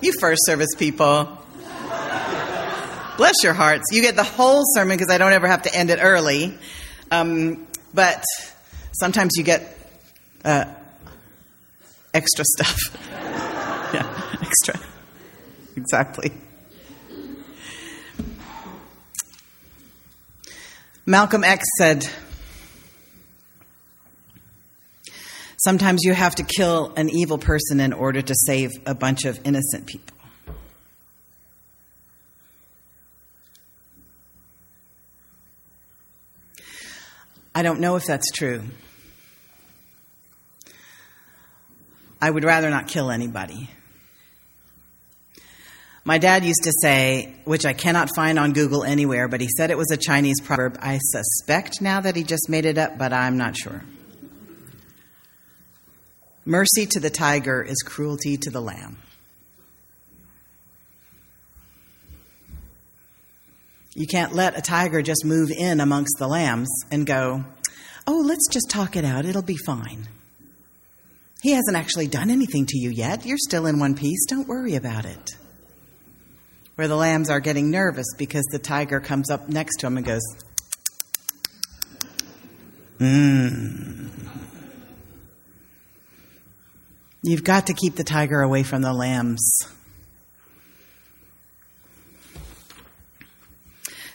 You 0.00 0.12
first 0.20 0.42
service 0.46 0.74
people. 0.76 1.38
Bless 3.16 3.34
your 3.42 3.54
hearts. 3.54 3.84
You 3.92 4.02
get 4.02 4.16
the 4.16 4.24
whole 4.24 4.62
sermon 4.74 4.96
because 4.96 5.12
I 5.12 5.18
don't 5.18 5.32
ever 5.32 5.46
have 5.46 5.62
to 5.62 5.74
end 5.74 5.90
it 5.90 5.98
early. 6.02 6.58
Um, 7.10 7.66
but 7.94 8.24
sometimes 8.92 9.32
you 9.36 9.44
get 9.44 9.78
uh, 10.44 10.64
extra 12.12 12.44
stuff. 12.44 12.76
yeah, 13.94 14.36
extra. 14.42 14.80
Exactly. 15.76 16.32
Malcolm 21.06 21.44
X 21.44 21.64
said, 21.78 22.08
Sometimes 25.64 26.00
you 26.04 26.12
have 26.12 26.34
to 26.34 26.42
kill 26.42 26.92
an 26.94 27.08
evil 27.08 27.38
person 27.38 27.80
in 27.80 27.94
order 27.94 28.20
to 28.20 28.34
save 28.34 28.70
a 28.84 28.94
bunch 28.94 29.24
of 29.24 29.40
innocent 29.44 29.86
people. 29.86 30.14
I 37.54 37.62
don't 37.62 37.80
know 37.80 37.96
if 37.96 38.04
that's 38.04 38.30
true. 38.30 38.62
I 42.20 42.28
would 42.28 42.44
rather 42.44 42.68
not 42.68 42.86
kill 42.86 43.10
anybody. 43.10 43.70
My 46.04 46.18
dad 46.18 46.44
used 46.44 46.64
to 46.64 46.72
say, 46.82 47.36
which 47.44 47.64
I 47.64 47.72
cannot 47.72 48.10
find 48.14 48.38
on 48.38 48.52
Google 48.52 48.84
anywhere, 48.84 49.28
but 49.28 49.40
he 49.40 49.48
said 49.56 49.70
it 49.70 49.78
was 49.78 49.90
a 49.90 49.96
Chinese 49.96 50.42
proverb. 50.42 50.76
I 50.82 50.98
suspect 50.98 51.80
now 51.80 52.02
that 52.02 52.16
he 52.16 52.22
just 52.22 52.50
made 52.50 52.66
it 52.66 52.76
up, 52.76 52.98
but 52.98 53.14
I'm 53.14 53.38
not 53.38 53.56
sure. 53.56 53.82
Mercy 56.44 56.86
to 56.86 57.00
the 57.00 57.10
tiger 57.10 57.62
is 57.62 57.76
cruelty 57.84 58.36
to 58.36 58.50
the 58.50 58.60
lamb. 58.60 58.98
You 63.94 64.06
can't 64.06 64.34
let 64.34 64.58
a 64.58 64.60
tiger 64.60 65.02
just 65.02 65.24
move 65.24 65.50
in 65.50 65.80
amongst 65.80 66.16
the 66.18 66.26
lambs 66.26 66.68
and 66.90 67.06
go, 67.06 67.44
oh, 68.06 68.22
let's 68.26 68.48
just 68.50 68.68
talk 68.68 68.96
it 68.96 69.04
out. 69.04 69.24
It'll 69.24 69.40
be 69.40 69.56
fine. 69.56 70.08
He 71.42 71.52
hasn't 71.52 71.76
actually 71.76 72.08
done 72.08 72.30
anything 72.30 72.66
to 72.66 72.78
you 72.78 72.90
yet. 72.90 73.24
You're 73.24 73.38
still 73.38 73.66
in 73.66 73.78
one 73.78 73.94
piece. 73.94 74.26
Don't 74.26 74.48
worry 74.48 74.74
about 74.74 75.04
it. 75.04 75.30
Where 76.74 76.88
the 76.88 76.96
lambs 76.96 77.30
are 77.30 77.40
getting 77.40 77.70
nervous 77.70 78.06
because 78.18 78.44
the 78.50 78.58
tiger 78.58 78.98
comes 78.98 79.30
up 79.30 79.48
next 79.48 79.76
to 79.80 79.86
them 79.86 79.96
and 79.96 80.06
goes, 80.06 80.22
mmm. 82.98 84.10
You've 87.26 87.42
got 87.42 87.68
to 87.68 87.72
keep 87.72 87.96
the 87.96 88.04
tiger 88.04 88.42
away 88.42 88.64
from 88.64 88.82
the 88.82 88.92
lambs. 88.92 89.66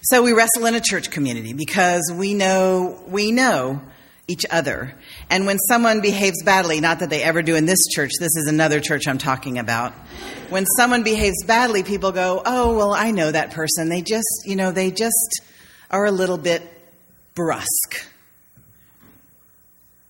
So 0.03 0.21
we 0.21 0.31
wrestle 0.31 0.67
in 0.67 0.75
a 0.75 0.79
church 0.79 1.09
community 1.09 1.53
because 1.53 2.13
we 2.13 2.35
know 2.35 3.01
we 3.07 3.31
know 3.31 3.81
each 4.27 4.45
other. 4.51 4.93
And 5.27 5.47
when 5.47 5.57
someone 5.57 6.01
behaves 6.01 6.43
badly, 6.43 6.81
not 6.81 6.99
that 6.99 7.09
they 7.09 7.23
ever 7.23 7.41
do 7.41 7.55
in 7.55 7.65
this 7.65 7.79
church, 7.95 8.11
this 8.19 8.35
is 8.37 8.45
another 8.47 8.79
church 8.79 9.07
I'm 9.07 9.17
talking 9.17 9.57
about. 9.57 9.93
When 10.49 10.67
someone 10.77 11.01
behaves 11.01 11.43
badly, 11.47 11.81
people 11.81 12.11
go, 12.11 12.43
"Oh, 12.45 12.77
well, 12.77 12.93
I 12.93 13.09
know 13.09 13.31
that 13.31 13.49
person. 13.49 13.89
They 13.89 14.03
just, 14.03 14.43
you 14.45 14.55
know, 14.55 14.71
they 14.71 14.91
just 14.91 15.41
are 15.89 16.05
a 16.05 16.11
little 16.11 16.37
bit 16.37 16.61
brusque. 17.33 18.05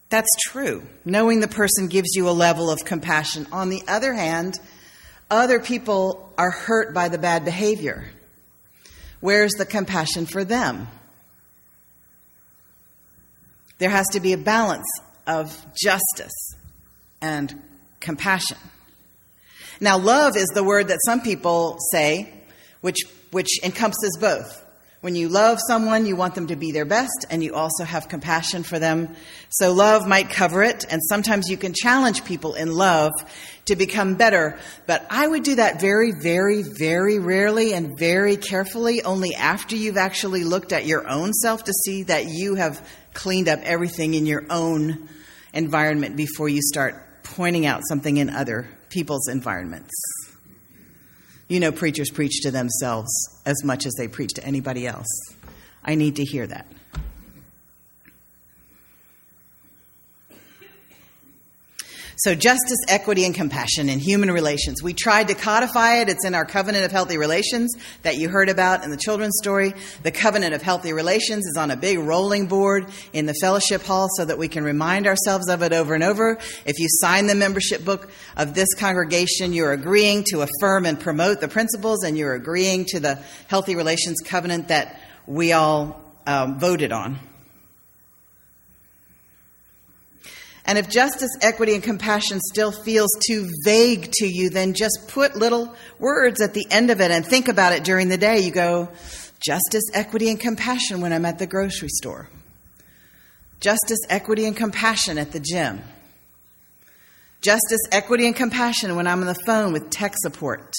That's 0.09 0.29
true. 0.47 0.83
Knowing 1.05 1.39
the 1.39 1.47
person 1.47 1.87
gives 1.87 2.15
you 2.15 2.27
a 2.27 2.31
level 2.31 2.71
of 2.71 2.83
compassion. 2.83 3.47
On 3.51 3.69
the 3.69 3.83
other 3.87 4.13
hand, 4.13 4.59
other 5.29 5.59
people 5.59 6.33
are 6.37 6.49
hurt 6.49 6.93
by 6.93 7.09
the 7.09 7.19
bad 7.19 7.45
behavior. 7.45 8.09
Where's 9.19 9.51
the 9.53 9.65
compassion 9.65 10.25
for 10.25 10.43
them? 10.43 10.87
There 13.77 13.89
has 13.89 14.07
to 14.13 14.19
be 14.19 14.33
a 14.33 14.37
balance 14.37 14.87
of 15.27 15.65
justice 15.73 16.55
and 17.21 17.61
compassion. 17.99 18.57
Now, 19.79 19.97
love 19.97 20.35
is 20.35 20.47
the 20.47 20.63
word 20.63 20.89
that 20.89 20.99
some 21.05 21.21
people 21.21 21.77
say, 21.91 22.33
which, 22.81 22.97
which 23.31 23.63
encompasses 23.63 24.17
both. 24.19 24.65
When 25.01 25.15
you 25.15 25.29
love 25.29 25.59
someone, 25.65 26.05
you 26.05 26.17
want 26.17 26.35
them 26.35 26.47
to 26.47 26.57
be 26.57 26.73
their 26.73 26.83
best, 26.83 27.25
and 27.29 27.41
you 27.41 27.55
also 27.55 27.85
have 27.85 28.09
compassion 28.09 28.63
for 28.63 28.79
them. 28.79 29.15
So, 29.47 29.71
love 29.71 30.05
might 30.05 30.29
cover 30.29 30.61
it, 30.61 30.85
and 30.89 31.01
sometimes 31.07 31.49
you 31.49 31.55
can 31.55 31.73
challenge 31.73 32.25
people 32.25 32.53
in 32.55 32.75
love 32.75 33.13
to 33.65 33.77
become 33.77 34.15
better. 34.15 34.59
But 34.87 35.05
I 35.09 35.25
would 35.25 35.43
do 35.43 35.55
that 35.55 35.79
very, 35.79 36.11
very, 36.11 36.63
very 36.63 37.17
rarely 37.17 37.73
and 37.73 37.97
very 37.97 38.35
carefully, 38.35 39.01
only 39.01 39.35
after 39.35 39.77
you've 39.77 39.95
actually 39.95 40.43
looked 40.43 40.73
at 40.73 40.85
your 40.85 41.07
own 41.07 41.31
self 41.31 41.63
to 41.63 41.73
see 41.85 42.03
that 42.03 42.25
you 42.25 42.55
have 42.55 42.85
cleaned 43.13 43.47
up 43.47 43.59
everything 43.63 44.15
in 44.15 44.25
your 44.25 44.45
own 44.49 45.07
environment 45.53 46.17
before 46.17 46.49
you 46.49 46.61
start 46.61 47.23
pointing 47.23 47.65
out 47.65 47.83
something 47.87 48.17
in 48.17 48.29
other 48.29 48.67
people's 48.89 49.29
environments. 49.29 49.93
You 51.49 51.59
know, 51.59 51.71
preachers 51.71 52.11
preach 52.11 52.41
to 52.43 52.51
themselves 52.51 53.11
as 53.43 53.63
much 53.63 53.87
as 53.87 53.95
they 53.95 54.07
preach 54.07 54.33
to 54.35 54.45
anybody 54.45 54.85
else. 54.85 55.07
I 55.83 55.95
need 55.95 56.17
to 56.17 56.23
hear 56.23 56.45
that. 56.45 56.71
So, 62.23 62.35
justice, 62.35 62.79
equity, 62.89 63.23
and 63.23 63.33
compassion 63.33 63.87
in 63.87 63.97
human 63.97 64.29
relations. 64.29 64.83
We 64.83 64.93
tried 64.93 65.29
to 65.29 65.35
codify 65.35 66.01
it. 66.01 66.09
It's 66.09 66.25
in 66.25 66.35
our 66.35 66.43
covenant 66.43 66.83
of 66.83 66.91
healthy 66.91 67.17
relations 67.17 67.73
that 68.01 68.17
you 68.17 68.27
heard 68.27 68.49
about 68.49 68.83
in 68.83 68.91
the 68.91 68.97
children's 68.97 69.37
story. 69.41 69.73
The 70.03 70.11
covenant 70.11 70.53
of 70.53 70.61
healthy 70.61 70.91
relations 70.91 71.45
is 71.45 71.55
on 71.57 71.71
a 71.71 71.77
big 71.77 71.97
rolling 71.97 72.47
board 72.47 72.87
in 73.13 73.25
the 73.25 73.33
fellowship 73.35 73.83
hall 73.83 74.09
so 74.17 74.25
that 74.25 74.37
we 74.37 74.49
can 74.49 74.65
remind 74.65 75.07
ourselves 75.07 75.47
of 75.47 75.61
it 75.61 75.71
over 75.71 75.93
and 75.93 76.03
over. 76.03 76.37
If 76.65 76.77
you 76.77 76.87
sign 76.89 77.27
the 77.27 77.35
membership 77.35 77.85
book 77.85 78.11
of 78.35 78.53
this 78.53 78.73
congregation, 78.73 79.53
you're 79.53 79.71
agreeing 79.71 80.25
to 80.31 80.41
affirm 80.41 80.85
and 80.85 80.99
promote 80.99 81.39
the 81.39 81.47
principles, 81.47 82.03
and 82.03 82.17
you're 82.17 82.33
agreeing 82.33 82.83
to 82.89 82.99
the 82.99 83.17
healthy 83.47 83.77
relations 83.77 84.17
covenant 84.25 84.67
that 84.67 84.99
we 85.25 85.53
all 85.53 86.01
um, 86.27 86.59
voted 86.59 86.91
on. 86.91 87.28
And 90.69 90.77
if 90.77 90.87
justice, 90.87 91.31
equity, 91.41 91.73
and 91.73 91.81
compassion 91.81 92.39
still 92.39 92.71
feels 92.71 93.09
too 93.25 93.49
vague 93.65 94.11
to 94.11 94.27
you, 94.27 94.51
then 94.51 94.75
just 94.75 95.07
put 95.07 95.35
little 95.35 95.73
words 95.97 96.43
at 96.43 96.53
the 96.53 96.67
end 96.69 96.91
of 96.91 97.01
it 97.01 97.09
and 97.09 97.25
think 97.25 97.47
about 97.47 97.73
it 97.73 97.83
during 97.83 98.07
the 98.07 98.19
day. 98.19 98.41
You 98.41 98.51
go, 98.51 98.89
justice, 99.39 99.81
equity, 99.95 100.29
and 100.29 100.39
compassion 100.39 101.01
when 101.01 101.11
I'm 101.11 101.25
at 101.25 101.39
the 101.39 101.47
grocery 101.47 101.89
store. 101.89 102.29
Justice, 103.59 103.97
equity, 104.09 104.45
and 104.45 104.55
compassion 104.55 105.17
at 105.17 105.31
the 105.31 105.39
gym. 105.39 105.81
Justice, 107.41 107.81
equity, 107.91 108.27
and 108.27 108.35
compassion 108.35 108.95
when 108.95 109.07
I'm 109.07 109.21
on 109.21 109.25
the 109.25 109.41
phone 109.47 109.73
with 109.73 109.89
tech 109.89 110.13
support. 110.19 110.71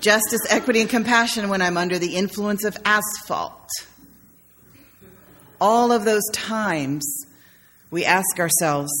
Justice, 0.00 0.40
equity, 0.50 0.80
and 0.80 0.90
compassion 0.90 1.50
when 1.50 1.62
I'm 1.62 1.76
under 1.76 2.00
the 2.00 2.16
influence 2.16 2.64
of 2.64 2.76
asphalt 2.84 3.70
all 5.64 5.92
of 5.92 6.04
those 6.04 6.28
times 6.30 7.24
we 7.90 8.04
ask 8.04 8.38
ourselves, 8.38 8.92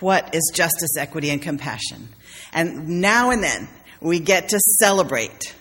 what 0.00 0.34
is 0.34 0.50
justice, 0.54 0.96
equity, 0.96 1.28
and 1.28 1.42
compassion? 1.42 2.08
And 2.54 3.02
now 3.02 3.28
and 3.28 3.44
then 3.44 3.68
we 4.00 4.18
get 4.18 4.48
to 4.48 4.58
celebrate 4.80 5.54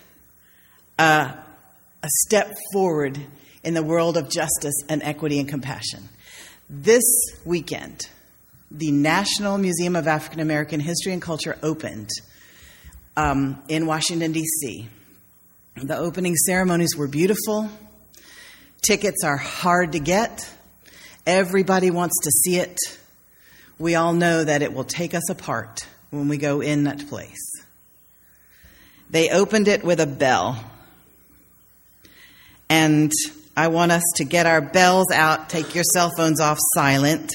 a, 0.97 1.03
a 1.03 2.09
step 2.25 2.55
forward 2.71 3.19
in 3.65 3.73
the 3.73 3.83
world 3.83 4.15
of 4.15 4.29
justice 4.29 4.73
and 4.87 5.03
equity 5.03 5.37
and 5.37 5.49
compassion. 5.49 6.07
This 6.69 7.03
weekend, 7.43 8.07
the 8.71 8.93
National 8.93 9.57
Museum 9.57 9.97
of 9.97 10.07
African 10.07 10.39
American 10.39 10.79
History 10.79 11.11
and 11.11 11.21
Culture 11.21 11.57
opened 11.61 12.09
um, 13.17 13.61
in 13.67 13.85
Washington, 13.85 14.31
D.C. 14.31 14.87
The 15.75 15.97
opening 15.97 16.37
ceremonies 16.37 16.95
were 16.95 17.09
beautiful. 17.09 17.69
Tickets 18.81 19.23
are 19.23 19.37
hard 19.37 19.91
to 19.91 19.99
get. 19.99 20.49
Everybody 21.25 21.91
wants 21.91 22.15
to 22.23 22.31
see 22.31 22.57
it. 22.57 22.77
We 23.77 23.95
all 23.95 24.13
know 24.13 24.43
that 24.43 24.61
it 24.61 24.73
will 24.73 24.83
take 24.83 25.13
us 25.13 25.29
apart 25.29 25.87
when 26.09 26.27
we 26.27 26.37
go 26.37 26.61
in 26.61 26.85
that 26.85 27.07
place. 27.07 27.51
They 29.11 29.29
opened 29.29 29.67
it 29.67 29.83
with 29.83 29.99
a 29.99 30.07
bell. 30.07 30.63
And 32.69 33.11
I 33.55 33.67
want 33.67 33.91
us 33.91 34.03
to 34.15 34.23
get 34.23 34.45
our 34.45 34.61
bells 34.61 35.11
out, 35.13 35.49
take 35.49 35.75
your 35.75 35.83
cell 35.83 36.09
phones 36.15 36.39
off 36.39 36.57
silent. 36.73 37.33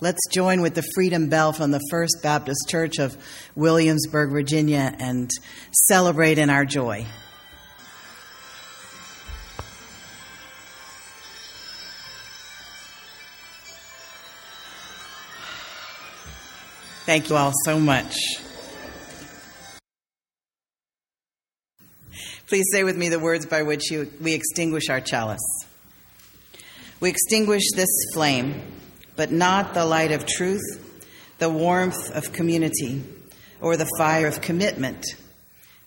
Let's 0.00 0.20
join 0.32 0.62
with 0.62 0.74
the 0.74 0.84
Freedom 0.94 1.28
Bell 1.28 1.52
from 1.52 1.72
the 1.72 1.80
First 1.90 2.18
Baptist 2.22 2.68
Church 2.68 2.98
of 2.98 3.16
Williamsburg, 3.54 4.30
Virginia, 4.30 4.94
and 4.98 5.30
celebrate 5.88 6.38
in 6.38 6.50
our 6.50 6.64
joy. 6.64 7.06
Thank 17.06 17.28
you 17.28 17.36
all 17.36 17.52
so 17.66 17.78
much. 17.78 18.16
Please 22.46 22.64
say 22.72 22.82
with 22.82 22.96
me 22.96 23.10
the 23.10 23.18
words 23.18 23.44
by 23.44 23.62
which 23.62 23.90
you, 23.90 24.10
we 24.22 24.32
extinguish 24.32 24.88
our 24.88 25.02
chalice. 25.02 25.66
We 27.00 27.10
extinguish 27.10 27.64
this 27.76 27.90
flame, 28.14 28.62
but 29.16 29.30
not 29.30 29.74
the 29.74 29.84
light 29.84 30.12
of 30.12 30.24
truth, 30.24 30.62
the 31.38 31.50
warmth 31.50 32.10
of 32.10 32.32
community, 32.32 33.02
or 33.60 33.76
the 33.76 33.90
fire 33.98 34.26
of 34.26 34.40
commitment. 34.40 35.04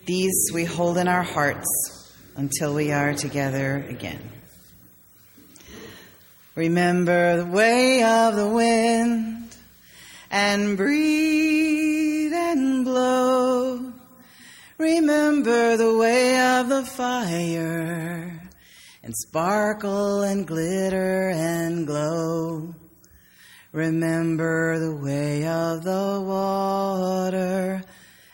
These 0.06 0.51
we 0.53 0.65
hold 0.65 0.99
in 0.99 1.08
our 1.08 1.23
hearts 1.23 2.13
until 2.36 2.75
we 2.75 2.91
are 2.91 3.15
together 3.15 3.84
again. 3.89 4.21
Remember 6.53 7.38
the 7.38 7.45
way 7.45 8.03
of 8.03 8.36
the 8.36 8.47
wind 8.47 9.47
and 10.32 10.78
breathe 10.78 12.34
and 12.34 12.86
blow. 12.86 13.94
Remember 14.78 15.78
the 15.78 15.98
way 15.98 16.40
of 16.40 16.70
the 16.70 16.84
fire 16.86 18.50
and 19.04 19.16
sparkle 19.16 20.22
and 20.22 20.46
glitter 20.46 21.30
and 21.30 21.88
glow. 21.88 22.76
Remember 23.72 24.80
the 24.80 24.96
way 24.96 25.48
of 25.48 25.84
the 25.84 26.22
water 26.26 27.82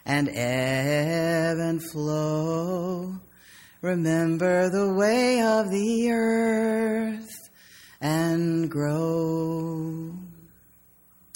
and 0.06 0.29
ebb 0.29 1.58
and 1.58 1.84
flow. 1.91 3.15
Remember 3.82 4.69
the 4.69 4.93
way 4.93 5.41
of 5.41 5.69
the 5.69 6.12
earth 6.12 7.32
and 7.99 8.69
grow. 8.69 10.12